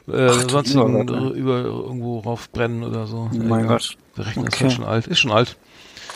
[0.07, 1.29] äh, du sonstigen ne?
[1.31, 3.29] über irgendwo raufbrennen oder so.
[3.33, 3.67] Oh mein.
[3.67, 3.97] Gott.
[4.17, 4.63] Der Rechner ist Okay.
[4.65, 5.07] halt schon alt.
[5.07, 5.57] Ist schon alt.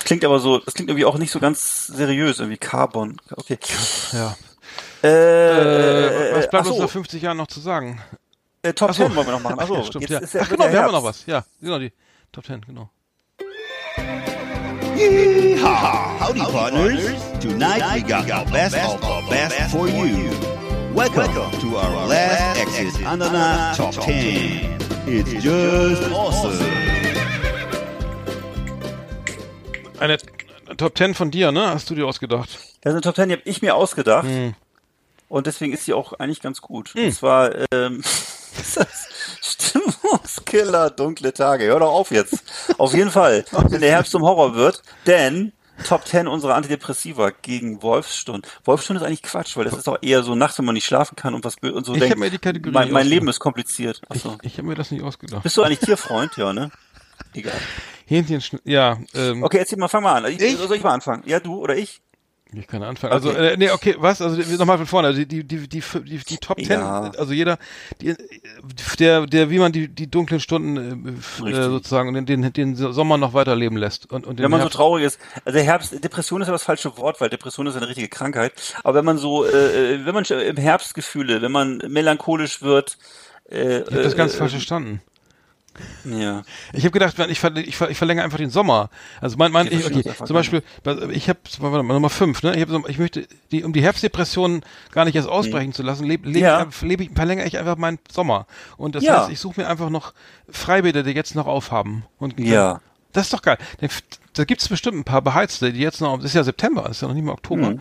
[0.06, 3.20] Klingt aber so, das klingt irgendwie auch nicht so ganz seriös, irgendwie Carbon.
[3.36, 3.58] Okay.
[4.12, 4.36] Ja.
[5.04, 8.00] Äh, Äh, was bleibt uns so, nach 50 Jahren noch zu sagen?
[8.64, 9.04] äh, Top Ach so.
[9.08, 9.60] 10 wollen wir noch machen.
[9.60, 10.20] Achso, ja, stimmt, jetzt ja.
[10.20, 10.94] ist ja Ach genau, wir haben Herbst.
[10.94, 11.26] noch was.
[11.26, 11.92] Ja, genau, die
[12.32, 12.90] Top 10, genau.
[14.96, 16.20] Yeehaw!
[16.20, 17.02] Howdy, partners.
[17.42, 20.30] Tonight we got the best of the best for you.
[20.94, 24.78] Welcome to our last exit Andana Top 10.
[25.08, 26.73] It's just awesome.
[30.04, 30.18] Eine
[30.76, 31.68] Top 10 von dir, ne?
[31.68, 32.50] Hast du dir ausgedacht?
[32.82, 34.26] Das ist eine Top Ten, die habe ich mir ausgedacht.
[34.26, 34.54] Hm.
[35.30, 36.94] Und deswegen ist sie auch eigentlich ganz gut.
[36.94, 38.00] Und zwar ähm,
[38.60, 39.08] ist das
[39.42, 41.68] Stimmungskiller, dunkle Tage.
[41.68, 42.44] Hör doch auf jetzt.
[42.78, 45.54] Auf jeden Fall, wenn der Herbst zum Horror wird, denn
[45.88, 48.46] Top 10 unserer Antidepressiva gegen Wolfsstund.
[48.66, 51.16] Wolfsstund ist eigentlich Quatsch, weil das ist doch eher so nachts, wenn man nicht schlafen
[51.16, 52.20] kann und was und so Ich denkt.
[52.20, 53.08] mir die Kategorie mein, mein.
[53.08, 54.02] Leben ist kompliziert.
[54.10, 54.38] Achso.
[54.42, 55.44] Ich habe mir das nicht ausgedacht.
[55.44, 56.36] Bist du eigentlich Tierfreund?
[56.36, 56.72] Ja, ne?
[57.34, 57.54] Egal.
[58.06, 60.32] Hähnchen, ja, ähm, Okay, erzähl mal, fang mal an.
[60.32, 60.58] Ich, Ich?
[60.58, 61.24] Soll ich mal anfangen?
[61.26, 62.02] Ja, du oder ich?
[62.56, 63.14] ich kann anfangen.
[63.14, 63.54] Also, Okay.
[63.54, 64.22] äh, nee, okay, was?
[64.22, 65.08] Also nochmal von vorne.
[65.08, 67.10] Also die, die, die, die, die, Top 10, Ja.
[67.18, 67.58] also jeder,
[68.00, 68.14] die,
[69.00, 71.64] der, der, wie man die, die dunklen Stunden äh, äh, Richtig.
[71.64, 74.12] sozusagen und den, den, den Sommer noch weiterleben lässt.
[74.12, 76.62] Und, und Wenn man so Herbst- traurig ist, also der Herbst, Depression ist ja das
[76.64, 78.54] falsche Wort, weil Depression ist eine richtige Krankheit.
[78.84, 83.00] Aber wenn man so, äh, äh, wenn man im Herbst Gefühle, wenn man melancholisch wird,
[83.50, 85.02] äh, Ich hab das ganz äh, falsch verstanden.
[86.06, 86.44] Ja.
[86.74, 88.90] Ich habe gedacht, ich, ver ich, ver ich verlängere einfach den Sommer.
[89.22, 90.62] Also mein, mein ich, okay, zum Beispiel,
[91.12, 92.56] ich habe Nummer fünf, ne?
[92.56, 96.06] Ich, hab, so- ich möchte, die, um die Herbstdepression gar nicht erst ausbrechen zu lassen,
[96.06, 96.42] lebe leb, Mhm.
[96.42, 96.68] Ja.
[96.70, 98.46] ich- leb ich, verlängere ich einfach meinen Sommer.
[98.78, 99.22] Und das Ja.
[99.22, 100.14] heißt, ich suche mir einfach noch
[100.50, 102.04] Freibäder, die jetzt noch aufhaben.
[102.20, 102.80] Und Ja.
[103.14, 103.58] Das ist doch geil.
[103.80, 103.90] Dann
[104.34, 107.08] Da gibt's bestimmt ein paar Beheizte, die jetzt noch, das ist ja September, ist ja
[107.08, 107.80] noch nicht mal Oktober, Mhm.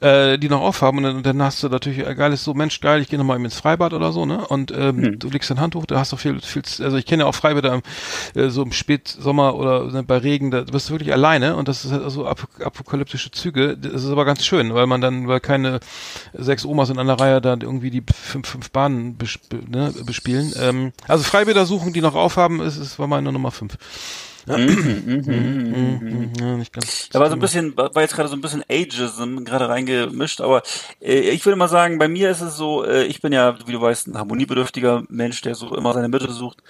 [0.00, 3.00] äh, die noch aufhaben und dann, dann hast du natürlich ein geiles so, Mensch, geil,
[3.00, 4.46] ich gehe noch mal ins Freibad oder so, ne?
[4.46, 5.18] Und ähm, Mhm.
[5.18, 7.72] du legst dein Handtuch, da hast du viel, viel, also ich kenne ja auch Freibäder
[7.74, 7.82] im,
[8.40, 11.84] äh, so im Spätsommer oder ne, bei Regen, da bist du wirklich alleine und das
[11.84, 13.76] ist halt so ap apokalyptische Züge.
[13.76, 15.80] Das ist aber ganz schön, weil man dann, weil keine
[16.34, 19.38] sechs Omas in einer Reihe da irgendwie die fünf, fünf Bahnen bes
[19.68, 20.52] ne, bespielen.
[20.60, 23.78] Ähm, also Freibäder suchen, die noch aufhaben, ist, ist war meine Nummer fünf.
[24.46, 24.58] Ja,
[26.56, 27.08] nicht ganz.
[27.10, 30.62] Da war so ein bisschen, war jetzt gerade so ein bisschen Ageism gerade reingemischt, aber
[31.00, 33.72] äh, ich würde mal sagen, bei mir ist es so, äh, ich bin ja, wie
[33.72, 36.62] du weißt, ein harmoniebedürftiger Mensch, der so immer seine Mitte sucht.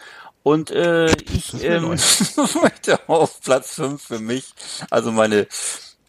[0.42, 1.88] Und äh, ich ähm,
[2.62, 4.52] möchte auf Platz 5 für mich,
[4.90, 5.46] also meine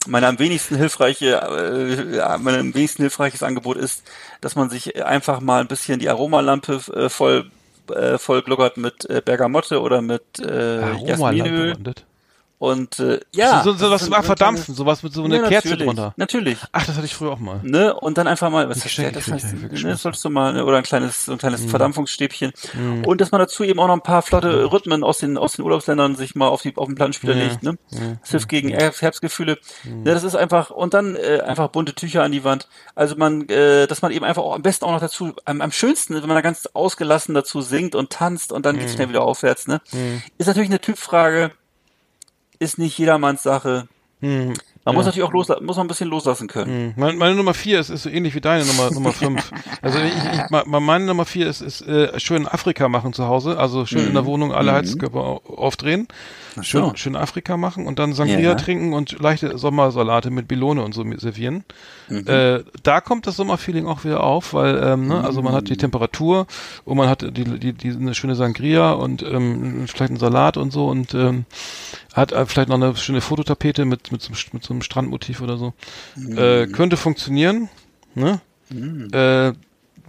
[0.08, 4.04] meine am wenigsten hilfreiche, äh, mein am wenigsten hilfreiches Angebot ist,
[4.42, 7.50] dass man sich einfach mal ein bisschen die Aromalampe äh, voll
[7.92, 11.76] äh, voll gluckert mit äh, Bergamotte oder mit äh, Jasminöl
[12.58, 13.06] und das.
[13.06, 16.14] äh, ja, so, so, das zum ist Verdampfen, sowas mit so einer ja, Kerze drunter.
[16.18, 16.58] Natürlich.
[16.72, 17.60] Ach, das hatte ich früher auch mal.
[17.64, 17.94] Ne?
[17.94, 20.30] Und dann einfach mal, was ja, Geschenke das ich heißt, ja ne, das solltest du
[20.30, 21.70] mal, ne, oder ein kleines, so ein kleines Mhm.
[21.70, 22.54] Verdampfungsstäbchen.
[23.06, 25.66] Und dass man dazu eben auch noch ein paar flotte Rhythmen aus den, aus den
[25.66, 27.44] Urlaubsländern sich mal auf die, auf den Plattenspieler Ja.
[27.46, 27.78] legt, ne?
[28.22, 29.58] Das hilft gegen Herbst- Herbstgefühle.
[29.86, 32.68] Ne, das ist einfach, und dann, äh, einfach bunte Tücher an die Wand.
[32.96, 35.72] Also man, äh, dass man eben einfach auch am besten auch noch dazu, am, am
[35.72, 39.22] schönsten, wenn man da ganz ausgelassen dazu singt und tanzt und dann geht's schnell wieder
[39.24, 39.82] aufwärts, ne?
[40.38, 41.52] Ist natürlich eine Typfrage,
[42.60, 43.88] ist nicht jedermanns Sache.
[44.22, 44.54] Hm.
[44.88, 46.72] Man muss natürlich auch losla muss man ein bisschen loslassen können.
[46.72, 46.94] Hm.
[46.96, 49.52] Meine, meine Nummer vier ist, ist so ähnlich wie deine Nummer, Nummer fünf.
[49.82, 50.42] Also ich, ich,
[50.80, 54.26] meine Nummer vier ist, ist äh, schön Afrika machen zu Hause, also schön in der
[54.28, 56.08] Wohnung alle Heizkörper au- aufdrehen,
[56.62, 56.90] schön, Mhm.
[56.90, 56.96] so.
[56.98, 58.54] schön Afrika machen und dann Sangria Ja.
[58.56, 61.64] trinken und leichte Sommersalate mit Bilone und so servieren.
[62.08, 62.28] Mhm.
[62.28, 65.68] Äh, da kommt das Sommerfeeling auch wieder auf, weil ähm, ne, also man hat Mhm.
[65.70, 66.46] die Temperatur
[66.86, 70.72] und man hat die, die, die eine schöne Sangria und ähm, vielleicht einen Salat und
[70.72, 71.46] so und ähm,
[72.16, 75.42] hat äh, vielleicht noch eine schöne Fototapete mit mit so, einem- mit so einem Strandmotiv
[75.42, 75.74] oder so.
[76.16, 76.38] Mhm.
[76.38, 77.70] Äh, könnte funktionieren,
[78.16, 78.40] ne?
[78.72, 79.54] Äh,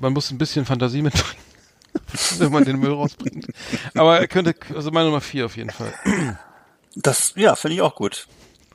[0.00, 1.42] man muss ein bisschen Fantasie mitbringen,
[2.38, 3.46] wenn man den Müll rausbringt.
[3.94, 5.92] Aber er könnte, also meine Nummer vier auf jeden Fall.
[6.94, 8.26] Das, ja, finde ich auch gut.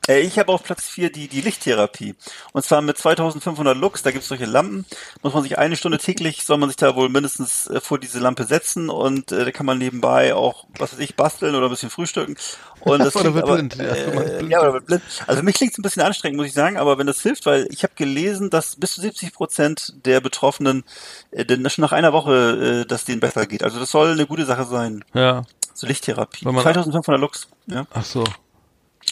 [0.07, 2.15] Äh, Ich habe auf Platz 4 die, die Lichttherapie.
[2.53, 4.85] Und zwar mit 2500 Lux, da gibt's solche Lampen.
[5.21, 8.19] Muss man sich eine Stunde täglich, soll man sich da wohl mindestens äh, vor diese
[8.19, 11.71] Lampe setzen und äh, da kann man nebenbei auch, was weiß ich, basteln oder ein
[11.71, 12.35] bisschen frühstücken.
[12.79, 15.03] Und das Oder wird aber, blind, äh, ja, oder wird blind.
[15.27, 17.45] Also für mich klingt es ein bisschen anstrengend, muss ich sagen, aber wenn das hilft,
[17.45, 20.83] weil ich habe gelesen, dass bis zu 70 Prozent der Betroffenen
[21.31, 23.63] äh, denn schon nach einer Woche, äh, dass denen besser geht.
[23.63, 25.03] Also das soll eine gute Sache sein.
[25.13, 25.43] Ja.
[25.73, 26.45] So Lichttherapie.
[26.45, 27.47] Wenn man- 2500 Lux.
[27.67, 28.23] Ja, Ach so,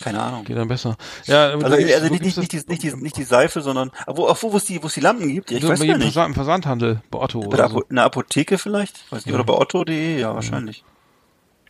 [0.02, 0.44] keine Ahnung.
[0.46, 0.96] geht dann besser.
[1.26, 4.42] Ja, Also, gibt's- also nicht, nicht, die, nicht, die, nicht die Seife, sondern wo, auch
[4.42, 5.52] wo, wo es die, wo es die Lampen gibt.
[5.52, 6.16] Ja, ich So weiß jedem nicht.
[6.16, 7.84] Im Versandhandel, bei Otto Bei oder der so.
[7.90, 9.12] Der Apotheke vielleicht?
[9.12, 9.36] Weiß nicht.
[9.36, 10.20] Oder bei Otto.de?
[10.20, 10.84] Ja, wahrscheinlich.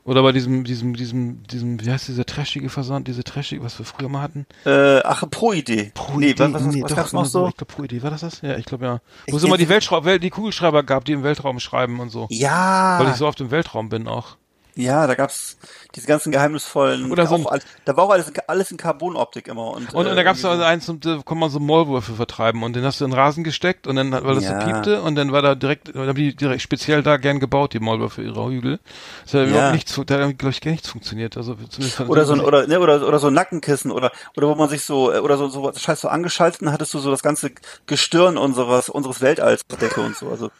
[0.05, 3.85] Oder bei diesem, diesem, diesem, diesem, wie heißt dieser trashige Versand, diese trashige, was wir
[3.85, 4.47] früher mal hatten?
[4.65, 5.91] Äh, ach, Pro-Idee.
[6.15, 7.47] Nee, was, was, nee, was doch, gab's noch war so?
[7.49, 8.41] Ich glaube, Pro-Idee, war das das?
[8.41, 9.01] Ja, ich glaube ja.
[9.29, 12.25] Wo es immer die Weltschraub, Welt, die Kugelschreiber gab, die im Weltraum schreiben und so.
[12.31, 12.97] Ja.
[12.99, 14.37] Weil ich so oft im Weltraum bin auch.
[14.75, 15.57] Ja, da gab's
[15.95, 17.11] diese ganzen geheimnisvollen.
[17.11, 19.71] Oder so ein- auch, all- da war auch alles, in- alles in Carbonoptik immer.
[19.71, 22.13] Und, Und, und äh, da gab's irgendwie also eins, und, da kann man so Maulwürfe
[22.13, 24.61] vertreiben und den hast du in den Rasen gesteckt und dann, weil das Ja.
[24.61, 27.73] so piepte und dann war da direkt, da haben die direkt speziell da gern gebaut,
[27.73, 28.79] die Maulwürfe ihrer Hügel.
[29.25, 29.47] Das hat Ja.
[29.47, 31.35] überhaupt nichts, da hat, glaube ich, gar nichts funktioniert.
[31.35, 34.55] Also zumindest Oder so ein, oder, ne, oder, oder so ein Nackenkissen oder, oder wo
[34.55, 37.11] man sich so, äh, oder so, so, was scheiß so angeschaltet, dann hattest du so
[37.11, 37.51] das ganze
[37.87, 40.29] Gestirn unseres, unseres Weltalls Decke und so.
[40.29, 40.51] Also,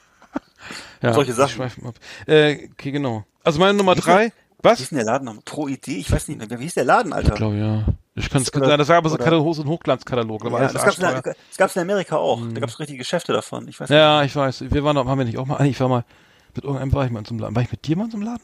[1.01, 1.51] ja, solche Sachen.
[1.51, 1.95] schweifen ab.
[2.27, 3.23] Äh, okay, genau.
[3.49, 4.31] Also meine Nummer Wie drei, Wie
[4.61, 4.79] was?
[4.79, 5.43] ist denn der Laden noch?
[5.43, 5.97] Pro Idee?
[5.97, 6.59] Ich weiß nicht mehr.
[6.59, 7.29] Wie ist der Laden, Alter?
[7.29, 7.83] Ich glaube, ja.
[8.13, 10.43] Ich kann es Oder- das war aber so ein Hochglanzkatalog.
[10.43, 12.39] Ja, das in, das gab's in Amerika auch.
[12.53, 13.67] Da gab's richtige Geschäfte davon.
[13.67, 14.65] Ich weiß Ja, ich weiß.
[14.69, 16.05] Wir waren haben wir nicht auch mal, ich war mal,
[16.53, 17.55] mit irgendeinem war ich mal in so einem Laden.
[17.55, 18.43] War ich mit dir mal in so einem Laden?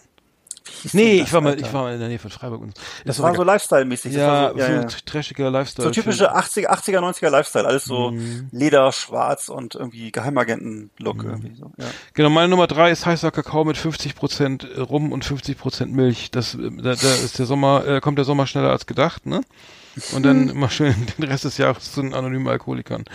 [0.94, 1.66] Nee, ich das, war mal, Alter?
[1.66, 2.62] ich war mal in der Nähe von Freiburg.
[2.62, 2.74] Und
[3.06, 4.14] Das war so Lifestyle-mäßig.
[4.14, 4.82] Das ja, so, ja, so ja.
[4.82, 5.88] ein trashiger Lifestyle.
[5.88, 7.68] So typische 80er, 80er, 90er Lifestyle.
[7.68, 8.50] Alles so Mhm.
[8.52, 11.72] Leder, schwarz und irgendwie Geheimagenten-Look irgendwie so.
[11.78, 11.86] Ja.
[12.14, 16.32] Genau, meine Nummer drei ist heißer Kakao mit 50% Rum und 50% Milch.
[16.32, 19.42] Das, äh, da, da ist der Sommer, äh, kommt der Sommer schneller als gedacht, ne?
[20.14, 23.06] Und dann immer schön den Rest des Jahres zu den anonymen Alkoholikern.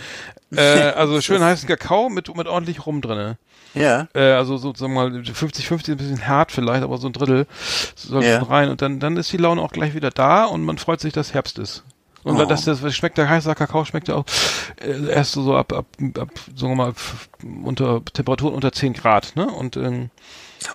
[0.55, 0.61] Äh,
[0.95, 3.37] also schön heißen Kakao mit, mit ordentlich Rum drinne.
[3.73, 4.07] Ja.
[4.13, 7.47] Äh, also sozusagen mal 50-50 ein bisschen hart vielleicht, aber so ein Drittel
[7.95, 8.43] soll Ja.
[8.43, 8.69] rein.
[8.69, 11.33] Und dann, dann ist die Laune auch gleich wieder da und man freut sich, dass
[11.33, 11.83] Herbst ist.
[12.23, 12.45] Und Oh.
[12.45, 14.25] das, das schmeckt der heißer Kakao schmeckt ja auch
[14.79, 15.85] äh, erst so, so ab, ab,
[16.19, 16.93] ab sagen wir mal
[17.63, 19.47] unter Temperaturen unter 10 Grad, ne?
[19.47, 20.11] Und ähm,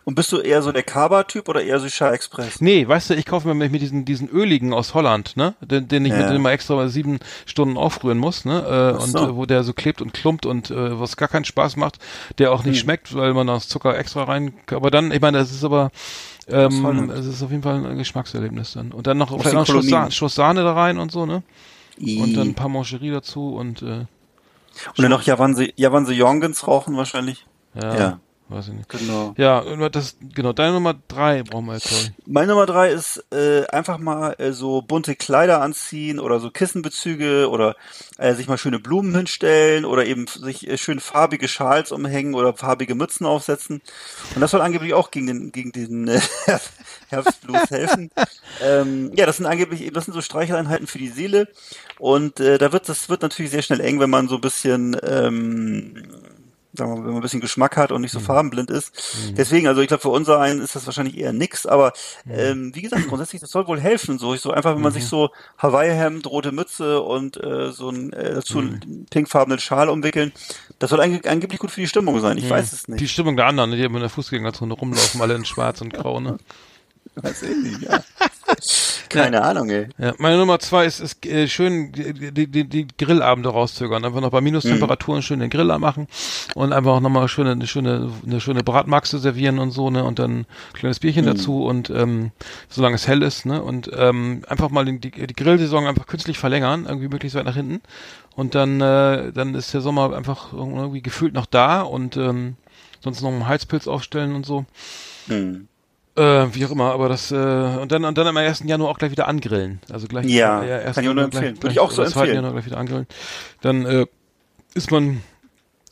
[0.05, 2.61] Und bist du eher so der Kaba-Typ oder eher so Express?
[2.61, 5.55] nee, weißt du, ich kaufe mir mit, diesen diesen öligen aus Holland, ne?
[5.61, 6.19] Den, den ich Ja.
[6.19, 8.95] mit dem mal extra sieben Stunden aufrühren muss, ne?
[8.99, 11.77] Äh, und äh, wo der so klebt und klumpt und äh, was gar keinen Spaß
[11.77, 11.99] macht,
[12.39, 12.71] der auch Hm.
[12.71, 14.55] nicht schmeckt, weil man das Zucker extra rein.
[14.71, 15.91] Aber dann, ich meine, das ist aber
[16.49, 18.93] ähm, es ist auf jeden Fall ein Geschmackserlebnis dann.
[18.93, 19.89] Und dann noch Aus vielleicht noch Schuss.
[19.89, 21.43] Sahne, Schuss Sahne da rein und so, ne?
[22.01, 22.21] I.
[22.21, 24.09] Und dann ein paar Mancherie dazu und äh, Und
[24.99, 27.47] dann noch Javanse, Javanse Jongens rauchen wahrscheinlich.
[27.75, 28.21] ja, Ja.
[28.49, 28.89] Weiß ich nicht.
[28.89, 29.35] Genau.
[29.37, 32.13] Ja, das genau, deine Nummer drei brauchen wir jetzt, sorry.
[32.27, 37.49] Meine Nummer drei ist äh, einfach mal äh, so bunte Kleider anziehen oder so Kissenbezüge
[37.51, 37.75] oder
[38.19, 42.55] äh, sich mal schöne Blumen hinstellen oder eben sich äh, schön farbige Schals umhängen oder
[42.55, 43.83] farbige Mützen aufsetzen.
[44.35, 46.21] Und das soll angeblich auch gegen den gegen den äh,
[47.09, 48.11] Herbstblues helfen.
[48.63, 51.49] ähm, ja, das sind angeblich eben das sind so Streicheleinheiten für die Seele
[51.99, 54.97] und äh, da wird das wird natürlich sehr schnell eng, wenn man so ein bisschen
[55.03, 56.05] ähm,
[56.77, 58.93] sagen wir wenn man ein bisschen Geschmack hat und nicht so farbenblind ist.
[59.37, 61.93] Deswegen, also ich glaube, für unser einen ist das wahrscheinlich eher nix, aber
[62.29, 64.19] ähm, wie gesagt, grundsätzlich, das soll wohl helfen.
[64.19, 68.13] So, ich so einfach, wenn man sich so Hawaii-Hemd, rote Mütze und äh, so ein
[68.13, 70.33] äh, dazu einen pinkfarbenen Schal umwickeln,
[70.79, 72.39] das soll ange angeblich gut für die Stimmung sein.
[72.39, 73.11] Ich weiß es Die nicht.
[73.11, 76.39] Stimmung der anderen, die immer in der Fußgängerzone rumlaufen, alle in schwarz und grau, ne?
[77.17, 78.03] Weiß ich nicht, ja.
[79.09, 79.89] Keine Ahnung, ey.
[79.99, 84.05] Ja, meine Nummer zwei ist, ist äh, schön die, die, die, Grillabende rauszögern.
[84.05, 86.07] Einfach noch bei Minustemperaturen schön den Grill anmachen
[86.55, 90.05] und einfach auch nochmal schöne, eine schöne, eine schöne Bratmaxe servieren und so, ne?
[90.05, 92.33] Und dann ein kleines Bierchen dazu und ähm,
[92.69, 93.63] solange es hell ist, ne?
[93.63, 97.57] Und ähm, einfach mal die, die die Grillsaison einfach künstlich verlängern, irgendwie möglichst weit nach
[97.57, 97.81] hinten.
[98.35, 102.57] Und dann, äh, dann ist der Sommer einfach irgendwie gefühlt noch da und ähm,
[103.03, 104.67] sonst noch einen Heizpilz aufstellen und so.
[105.29, 105.69] Hm.
[106.17, 108.63] Äh, wie auch immer, aber das, äh, und dann, und dann am 1.
[108.67, 109.81] Januar auch gleich wieder angrillen.
[109.93, 111.57] Also gleich, Ja, erst kann ich auch nur gleich- empfehlen.
[111.57, 112.21] Würde gleich- ich auch so oder 2.
[112.21, 112.35] empfehlen.
[112.37, 113.07] Januar gleich wieder angrillen.
[113.61, 114.07] Dann, äh,
[114.75, 115.23] ist man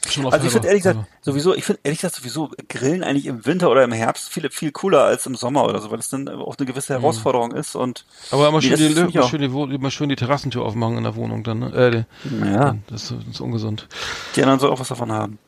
[0.08, 3.02] schon auf Also ich finde ehrlich gesagt, halber- sowieso, ich finde ehrlich gesagt sowieso Grillen
[3.02, 5.98] eigentlich im Winter oder im Herbst viel, viel cooler als im Sommer oder so, weil
[5.98, 9.74] es dann auch eine gewisse Herausforderung ist und aber immer schön, die, immer schön, die,
[9.74, 12.06] immer schön die Terrassentür aufmachen in der Wohnung dann, ne?
[12.30, 13.88] Äh, ja, das, ist, das ist ungesund.
[14.36, 15.38] die anderen sollen auch was davon haben.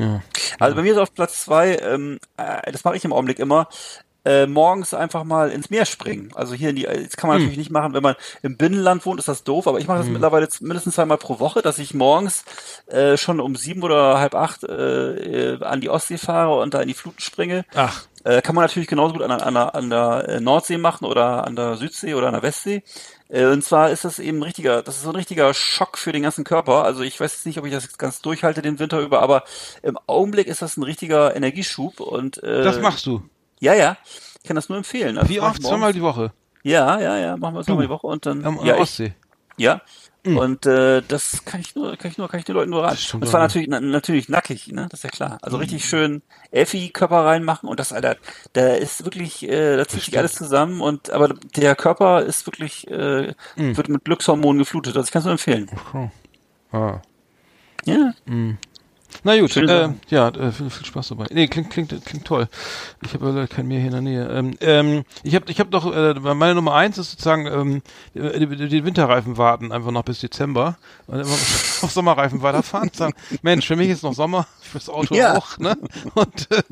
[0.00, 0.22] Ja.
[0.58, 3.68] Also bei mir ist auf Platz zwei, ähm, äh, das mache ich im Augenblick immer,
[4.24, 6.32] äh, morgens einfach mal ins Meer springen.
[6.34, 7.42] Also hier in die, das kann man Hm.
[7.44, 10.08] natürlich nicht machen, wenn man im Binnenland wohnt, ist das doof, aber ich mache das
[10.08, 12.44] mittlerweile z- mindestens zweimal pro Woche, dass ich morgens
[12.88, 16.80] äh, schon um sieben oder halb acht äh, äh, an die Ostsee fahre und da
[16.82, 17.64] in die Fluten springe.
[17.74, 21.04] Ach, Äh, kann man natürlich genauso gut an, der- an, an der äh, Nordsee machen
[21.06, 22.82] oder an der Südsee oder an der Westsee.
[23.28, 26.12] Äh, und zwar ist das eben ein richtiger, das ist so ein richtiger Schock für
[26.12, 26.84] den ganzen Körper.
[26.84, 29.44] Also ich weiß jetzt nicht, ob ich das jetzt ganz durchhalte den Winter über, aber
[29.82, 33.22] im Augenblick ist das ein richtiger Energieschub und äh, das machst du.
[33.60, 33.96] ja, ja.
[34.40, 35.18] Ich kann das nur empfehlen.
[35.18, 35.62] Also Wie oft?
[35.62, 36.32] Zweimal die Woche.
[36.62, 39.14] Ja, ja, ja, machen wir zweimal die Woche und dann Am, am ja, ich, Ostsee.
[40.26, 40.36] Ja.
[40.40, 42.98] Und äh, das kann ich nur, kann ich nur, kann ich den Leuten nur raten.
[43.20, 44.86] Und zwar auch natürlich, na, natürlich nackig, ne?
[44.90, 45.38] Das ist ja klar.
[45.42, 48.16] Also richtig schön Effi-Körper reinmachen und das, Alter,
[48.52, 52.88] da ist wirklich, äh, da zieht sich alles zusammen und aber der Körper ist wirklich,
[52.88, 53.34] äh,
[53.76, 54.96] wird mit Glückshormonen geflutet.
[54.96, 55.70] Also ich kann es nur empfehlen.
[56.72, 57.00] Ah.
[57.84, 58.12] Ja.
[59.24, 61.26] Na gut, äh, ja, äh, viel, viel Spaß dabei.
[61.30, 62.48] Nee, klingt, klingt, klingt toll.
[63.02, 64.28] Ich habe leider kein Meer hier in der Nähe.
[64.28, 67.82] Ähm, ähm, ich habe ich hab doch, äh, meine Nummer eins ist sozusagen, ähm,
[68.14, 72.90] die, die die Winterreifen warten einfach noch bis Dezember und immer auf Sommerreifen weiterfahren.
[72.92, 75.36] Sagen, Mensch, für mich ist noch Sommer, fürs Auto Ja.
[75.36, 75.76] auch, ne?
[76.14, 76.62] Und äh,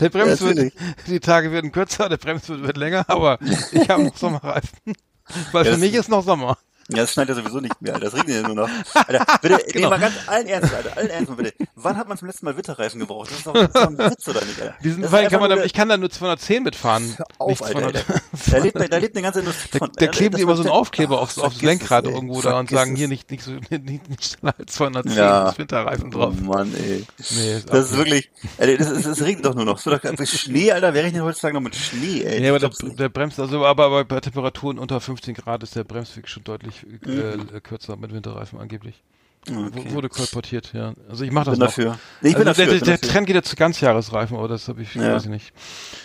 [0.00, 0.74] der Brems wird, Natürlich.
[1.06, 3.38] die Tage werden kürzer, der Brems wird, wird länger, aber
[3.70, 4.78] ich habe noch Sommerreifen.
[5.52, 6.58] Weil Ja, für mich ist noch Sommer.
[6.96, 8.06] Ja, das schneit ja sowieso nicht mehr, Alter.
[8.10, 8.68] Das regnet ja nur noch.
[8.94, 9.90] Alter, bitte, nee, Genau.
[9.90, 11.54] mal ganz allen Ernst, Alter, allen Ernst, bitte.
[11.74, 13.30] Wann hat man zum letzten Mal Winterreifen gebraucht?
[13.30, 14.74] Das ist doch, das ist doch ein Witz, oder nicht, Alter?
[14.82, 17.14] Diesen Das Fall kann man, da, ich kann da nur 210 mitfahren.
[17.16, 17.96] Hör auf, nicht Alter, 200.
[18.08, 18.20] Alter.
[18.50, 19.90] Da lebt, da lebt eine ganze Industrie Da, von.
[19.94, 22.58] da Alter, kleben das die immer so einen Aufkleber aufs, aufs Lenkrad es, irgendwo da
[22.58, 22.98] und sagen es.
[22.98, 25.56] hier nicht, nicht, so, nicht, nicht schneller als 210 Ja.
[25.58, 26.34] Winterreifen drauf.
[26.40, 27.04] Oh Mann, ey.
[27.30, 29.82] Nee, ist Das ist wirklich, Alter, das, ist, das regnet doch nur noch.
[29.82, 32.40] Doch, mit Schnee, Alter, wer rechnet heutzutage noch mit Schnee, ey?
[32.40, 35.84] Nee, aber Ich der, der bremst, also aber bei Temperaturen unter 15 Grad ist der
[35.84, 37.62] Bremsweg schon deutlich äh, Mhm.
[37.62, 39.02] kürzer mit Winterreifen angeblich.
[39.50, 39.92] Okay.
[39.92, 40.94] Wurde kolportiert, ja.
[41.08, 41.66] Also ich mache das bin noch.
[41.66, 41.98] dafür.
[42.20, 42.66] Ich bin also dafür.
[42.66, 43.08] der, ich bin der dafür.
[43.12, 45.14] Trend geht ja zu Ganzjahresreifen, aber das habe ich, Ja.
[45.14, 45.52] weiß ich nicht.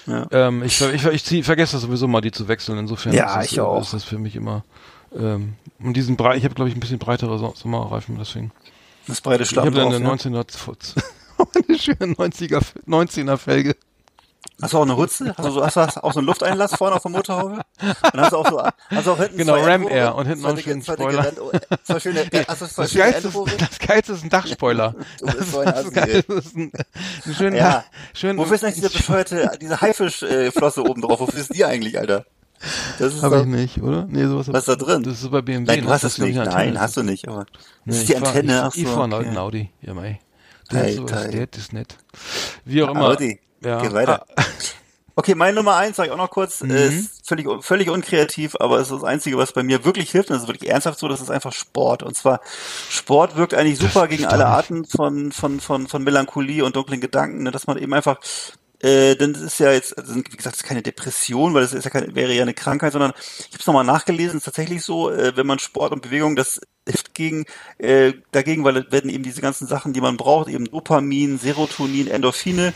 [0.07, 0.25] Ja.
[0.31, 2.79] Ähm, ich ich, ich, zieh, vergesse das sowieso mal, die zu wechseln.
[2.79, 3.79] Insofern Ja, ist, das, ich auch.
[3.81, 4.63] ist das für mich immer.
[5.15, 8.51] Ähm, und diesen Brei, ich habe glaube ich ein bisschen breitere So- Sommerreifen, deswegen.
[9.07, 10.11] Das breite Ich Schlamm habe dann eine ja.
[10.11, 10.45] 19er,
[11.69, 13.75] eine schöne 90er, 19er Felge.
[14.59, 15.35] Hast du auch eine Hutze?
[15.37, 17.61] Hast du, so, hast du auch so einen Lufteinlass vorne auf der Motorhaube?
[17.81, 19.93] Und hast du auch so, hast du auch hinten Genau, Ram Endrohre?
[19.93, 21.31] Air und hinten noch einen schönen Spoiler.
[21.39, 21.51] Oh,
[21.83, 24.95] Zwei schöne, äh, hast du zwei Das schöne geilste, ist, das geilste ist ein Dachspoiler.
[25.19, 26.23] Du bist so ein Das Assi.
[26.27, 27.83] Das ist Ja.
[28.15, 28.37] schön.
[28.39, 31.19] Wofür ist eigentlich diese bescheuerte, diese Haifischflosse oben drauf?
[31.19, 32.25] Wofür ist die eigentlich, Alter?
[32.97, 34.07] Das ist Habe ich nicht, oder?
[34.09, 34.47] Nee, sowas.
[34.51, 35.03] was ist da drin?
[35.03, 35.71] Das ist bei BMW.
[35.71, 36.35] Nein, du hast Das nicht.
[36.35, 36.79] Nein, Antenne.
[36.81, 37.45] hast du nicht, aber.
[37.45, 37.55] Das
[37.85, 38.81] Nee, ist die ich fahr- Antenne, Ich, ach so.
[38.81, 39.69] ich fahre einen alten Audi.
[39.81, 40.19] Ja, mei.
[40.69, 41.95] Ei, ist sowas, der ist nett.
[42.65, 43.09] Wie auch immer.
[43.09, 43.39] Audi.
[43.61, 43.81] Ja.
[43.81, 44.25] Geh weiter.
[44.35, 44.43] Ah,
[45.19, 46.69] Okay, meine Nummer eins, sag ich auch noch kurz, Mhm.
[46.69, 50.35] ist völlig, völlig unkreativ, aber es ist das Einzige, was bei mir wirklich hilft, und
[50.35, 52.03] das ist wirklich ernsthaft so, das ist einfach Sport.
[52.03, 52.39] Und zwar,
[52.87, 57.41] Sport wirkt eigentlich super gegen alle Arten von, von, von, von Melancholie und dunklen Gedanken,
[57.41, 58.19] ne, dass man eben einfach,
[58.79, 61.73] äh, denn das ist ja jetzt, also wie gesagt, das ist keine Depression, weil das
[61.73, 64.45] ist ja keine, wäre ja eine Krankheit, sondern ich habe es nochmal nachgelesen, es ist
[64.45, 67.45] tatsächlich so, äh, wenn man Sport und Bewegung, das hilft gegen,
[67.79, 72.07] äh, dagegen, weil es werden eben diese ganzen Sachen, die man braucht, eben Dopamin, Serotonin,
[72.07, 72.71] Endorphine,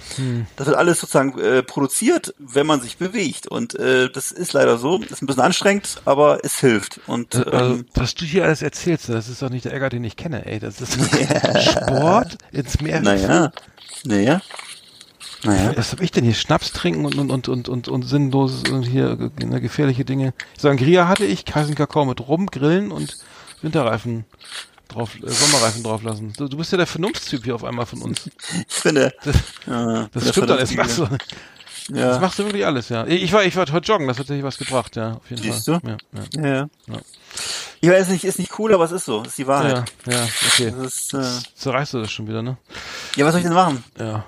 [0.58, 3.48] das wird alles sozusagen äh, produziert, wenn man sich bewegt.
[3.48, 7.00] Und äh, das ist leider so, ist ein bisschen anstrengend, aber es hilft.
[7.08, 10.04] Und Also, ähm, was du hier alles erzählst, das ist doch nicht der Ärger, den
[10.04, 10.60] ich kenne, ey.
[10.60, 10.94] Das ist
[11.72, 13.00] Sport ins Meer.
[13.02, 13.54] naja,
[14.04, 14.42] naja,
[15.44, 15.74] naja.
[15.76, 16.34] Was hab ich denn hier?
[16.34, 20.34] Schnaps trinken und, und, und, und, und, und sinnloses und hier ne, gefährliche Dinge.
[20.58, 23.18] Sangria hatte ich, heißen Kakao mit Rum, Grillen und
[23.62, 24.26] Winterreifen
[24.88, 26.34] drauf, äh, Sommerreifen drauf lassen.
[26.38, 28.30] Du, du bist ja der Vernunftstyp hier auf einmal von uns.
[28.68, 31.06] Ich finde, Das, äh, das stimmt das machst du.
[31.06, 31.36] Vernünftige-
[31.90, 33.06] Das Ja, machst du wirklich alles, ja.
[33.08, 35.66] Ich war, ich war heute joggen, das hat tatsächlich was gebracht, ja, auf jeden Siehst
[35.66, 35.80] Fall.
[35.82, 35.88] du?
[35.90, 36.44] Ja, ja.
[36.44, 36.70] ja, ja.
[36.88, 37.02] Ja.
[37.82, 39.92] Ich weiß nicht, ist nicht cool, aber es ist so, ist die Wahrheit.
[40.06, 40.74] Ja, ja, okay.
[40.78, 41.24] Das ist, äh,
[41.56, 42.58] Zerreißt du das schon wieder, ne?
[43.16, 43.84] ja, was soll ich denn machen?
[44.00, 44.24] Ja.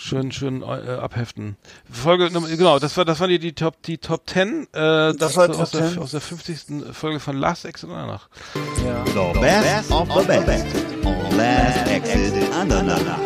[0.00, 1.56] Schön, schön äh, abheften.
[1.90, 5.36] Folge, Nummer- genau, das war, das waren die, die Top, die Top 10, äh, Das
[5.36, 5.98] war aus, Top der, 10.
[5.98, 6.94] aus der 50.
[6.94, 8.28] Folge von Last Exit danach.
[8.54, 10.66] The best of the best
[11.04, 13.18] on Last Exit Andernach.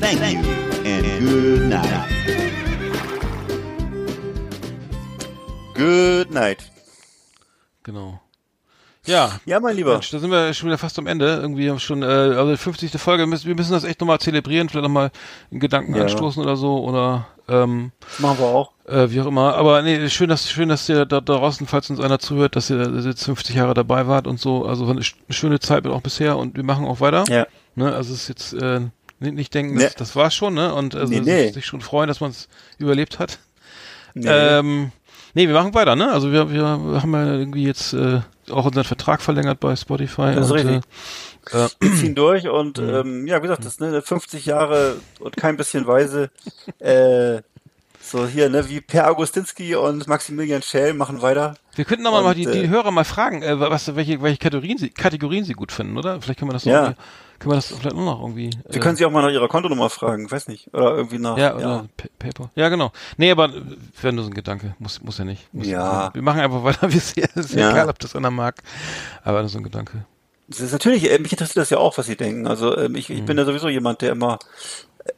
[0.00, 0.40] Thank you
[0.84, 2.08] and good night.
[5.74, 6.72] Good night.
[7.84, 8.21] Genau.
[9.06, 9.32] Ja.
[9.46, 9.92] Ja, mein Lieber.
[9.94, 11.26] Mensch, da sind wir schon wieder fast am Ende.
[11.40, 12.92] Irgendwie haben wir schon, äh, also die 50.
[13.00, 15.10] Folge, müssen, wir müssen das echt nochmal zelebrieren, vielleicht nochmal
[15.50, 16.02] einen Gedanken Ja.
[16.02, 18.70] anstoßen oder so, oder, ähm, Machen wir auch.
[18.86, 19.54] äh, wie auch immer.
[19.56, 22.78] Aber nee, schön, dass, schön, dass ihr da, draußen, falls uns einer zuhört, dass ihr
[23.04, 24.66] jetzt 50 Jahre dabei wart und so.
[24.66, 27.24] Also war eine, sch- eine schöne Zeit auch bisher und wir machen auch weiter.
[27.28, 27.46] Ja.
[27.74, 28.80] Ne, also es ist jetzt, äh,
[29.18, 29.82] nicht, nicht denken, Nee.
[29.84, 30.72] das, das war's schon, ne?
[30.74, 31.50] Und also Nee, nee.
[31.50, 32.48] sich schon freuen, dass man es
[32.78, 33.38] überlebt hat.
[34.14, 34.28] Nee.
[34.28, 34.92] Ähm,
[35.34, 36.12] nee, wir machen weiter, ne?
[36.12, 38.20] Also wir, wir haben ja irgendwie jetzt äh,
[38.50, 40.34] auch unseren Vertrag verlängert bei Spotify.
[40.34, 40.82] Das ist und, richtig.
[41.52, 42.88] Äh, Wir ziehen durch und Mhm.
[42.94, 46.30] ähm, ja, wie gesagt, das ne 50 Jahre und kein bisschen Weise.
[46.80, 47.42] Äh,
[48.04, 51.54] so hier, ne, wie Per Augustinski und Maximilian Schell machen weiter.
[51.76, 54.38] wir könnten aber Und, mal die, die äh, Hörer mal fragen, äh, was, welche, welche
[54.38, 56.20] Kategorien sie, Kategorien sie gut finden, oder?
[56.20, 56.82] Vielleicht können wir das noch Ja.
[56.86, 57.00] irgendwie,
[57.42, 58.50] können wir das vielleicht noch irgendwie.
[58.70, 60.72] Wir können sie auch mal nach ihrer Kontonummer fragen, weiß nicht.
[60.72, 61.36] Oder irgendwie nach.
[61.36, 62.50] Ja, oder Pa- Paper.
[62.54, 62.92] Ja, genau.
[63.16, 63.50] Nee, aber
[64.00, 64.74] wäre nur so ein Gedanke.
[64.78, 65.52] Muss, muss ja nicht.
[65.52, 66.10] Muss, Ja.
[66.14, 67.36] Wir machen einfach weiter, wie es ist.
[67.36, 67.70] Ist ja Ja.
[67.72, 68.56] egal, ob das einer mag.
[69.24, 70.04] Aber nur so ein Gedanke.
[70.48, 72.46] Das ist natürlich, äh, mich interessiert das ja auch, was sie denken.
[72.46, 74.38] Also ähm, ich, ich bin ja sowieso jemand, der immer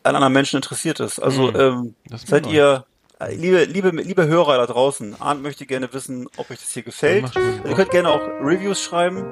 [0.02, 1.18] an anderen Menschen interessiert ist.
[1.18, 1.56] Also Mhm.
[1.60, 1.94] ähm,
[2.26, 2.84] seid ihr,
[3.20, 6.82] äh, liebe, liebe, liebe Hörer da draußen, Arndt möchte gerne wissen, ob euch das hier
[6.82, 7.34] gefällt.
[7.34, 9.24] Ja, ihr könnt gerne auch Reviews schreiben.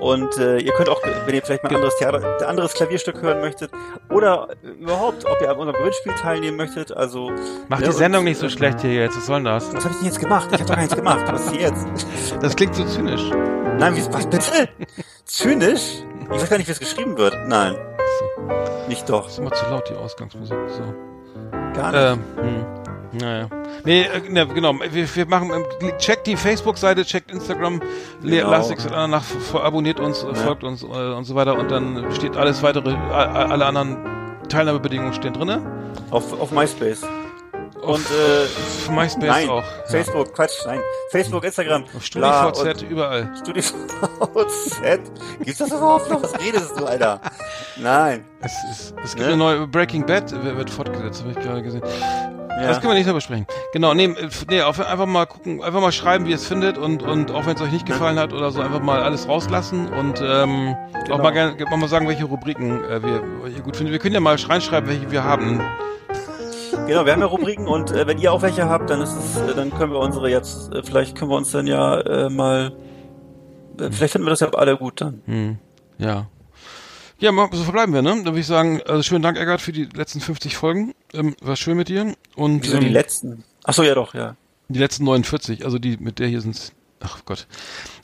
[0.00, 3.20] Und äh, ihr könnt auch, wenn ihr vielleicht mal ein anderes Theater, ein anderes Klavierstück
[3.20, 3.70] hören möchtet
[4.10, 6.92] oder überhaupt, ob ihr an unserem Gewinnspiel teilnehmen möchtet.
[6.96, 7.32] Also
[7.68, 9.16] Mach ne, die Sendung und, nicht so äh, schlecht hier jetzt.
[9.16, 9.74] Was soll denn das?
[9.74, 10.48] Was habe ich denn jetzt gemacht?
[10.52, 11.24] Ich habe doch gar nichts gemacht.
[11.26, 11.86] Was ist jetzt?
[12.40, 13.30] Das klingt so zynisch.
[13.78, 14.68] Nein, wie, was bitte?
[15.24, 16.02] Zynisch?
[16.22, 17.36] Ich weiß gar nicht, wie es geschrieben wird.
[17.46, 17.76] Nein.
[18.88, 19.28] Nicht doch.
[19.28, 20.56] Ist immer zu laut, die Ausgangsmusik.
[20.68, 20.82] So.
[21.74, 22.24] Gar nicht.
[22.38, 22.77] Ähm, hm.
[23.12, 23.48] Naja.
[23.84, 24.74] Nee, äh, ne, genau.
[24.90, 27.80] Wir, wir machen, ähm, checkt die Facebook-Seite, checkt Instagram,
[28.22, 28.50] Genau.
[28.50, 29.22] lasst nichts nach,
[29.54, 33.64] abonniert uns, äh, folgt uns äh, und so weiter und dann steht alles weitere, alle
[33.66, 33.96] anderen
[34.48, 35.62] Teilnahmebedingungen stehen drinne.
[36.10, 37.02] Auf, auf MySpace.
[37.82, 39.62] Und äh, auf MySpace nein, auch.
[39.86, 40.80] Facebook, Quatsch, nein.
[41.10, 41.84] Facebook, Instagram.
[41.94, 42.00] Ja.
[42.00, 43.30] StudiVZ, überall.
[43.40, 44.82] StudiVZ.
[45.40, 46.22] Gibt's das überhaupt noch?
[46.22, 47.20] Was redest du, Alter?
[47.76, 48.24] Nein.
[48.40, 49.32] Es, ist, es gibt Ne?
[49.34, 51.82] eine neue Breaking Bad, wird wird fortgesetzt, habe ich gerade gesehen.
[52.60, 52.66] Ja.
[52.66, 53.46] Das können wir nicht mehr besprechen.
[53.72, 57.02] Genau, nee, äh, nee einfach mal gucken, einfach mal schreiben, wie ihr es findet und,
[57.04, 60.20] und auch wenn es euch nicht gefallen hat oder so, einfach mal alles rauslassen und
[60.20, 61.18] ähm, auch Genau.
[61.22, 63.22] mal gerne auch mal sagen, welche Rubriken äh, wir,
[63.54, 63.92] ihr gut findet.
[63.92, 65.60] Wir können ja mal reinschreiben, welche wir haben.
[66.88, 69.36] Genau, wir haben ja Rubriken und äh, wenn ihr auch welche habt, dann ist es,
[69.36, 72.72] äh, dann können wir unsere jetzt, äh, vielleicht können wir uns dann ja äh, mal,
[73.78, 75.22] äh, vielleicht finden wir das ja alle gut dann.
[75.26, 75.58] Hm,
[75.98, 76.26] ja.
[77.20, 78.10] Ja, so verbleiben wir, ne?
[78.10, 80.94] Dann würde ich sagen, also schönen Dank, Eggert, für die letzten 50 Folgen.
[81.12, 82.14] Ähm, war schön mit dir.
[82.36, 83.44] Und Wieso die ähm, letzten?
[83.64, 84.36] Ach so, ja doch, ja.
[84.68, 87.46] Die letzten 49, also die mit der hier sind Ach Gott.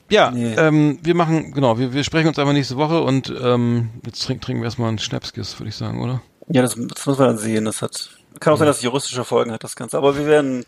[0.09, 0.53] Ja, Nee.
[0.55, 4.41] ähm, wir machen, genau, wir, wir sprechen uns einfach nächste Woche und ähm, jetzt trinken,
[4.41, 6.21] trinken wir erstmal einen Schnapskiss, würde ich sagen, oder?
[6.47, 7.65] Ja, das, das muss man dann sehen.
[7.65, 8.09] Das hat,
[8.39, 9.97] kann auch sein, dass es juristische Folgen hat, das Ganze.
[9.97, 10.65] Aber wir werden,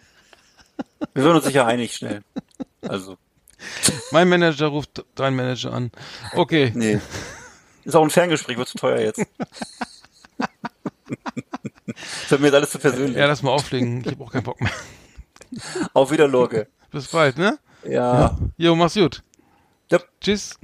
[1.14, 2.24] wir werden uns sicher einig schnell.
[2.82, 3.18] Also,
[4.12, 5.92] Mein Manager ruft deinen Manager an.
[6.34, 6.72] Okay.
[6.76, 7.00] nee.
[7.88, 9.26] Ist auch ein Ferngespräch, wird zu teuer jetzt.
[10.38, 13.16] das wird mir jetzt alles zu persönlich.
[13.16, 14.02] Ja, lass mal auflegen.
[14.02, 14.74] Ich habe auch keinen Bock mehr.
[15.94, 16.68] Auf wieder, Lorge.
[16.92, 17.58] Bis bald, ne?
[17.86, 18.38] Ja.
[18.58, 19.24] Jo, mach's gut.
[19.90, 20.00] ja.
[20.20, 20.60] Tschüss.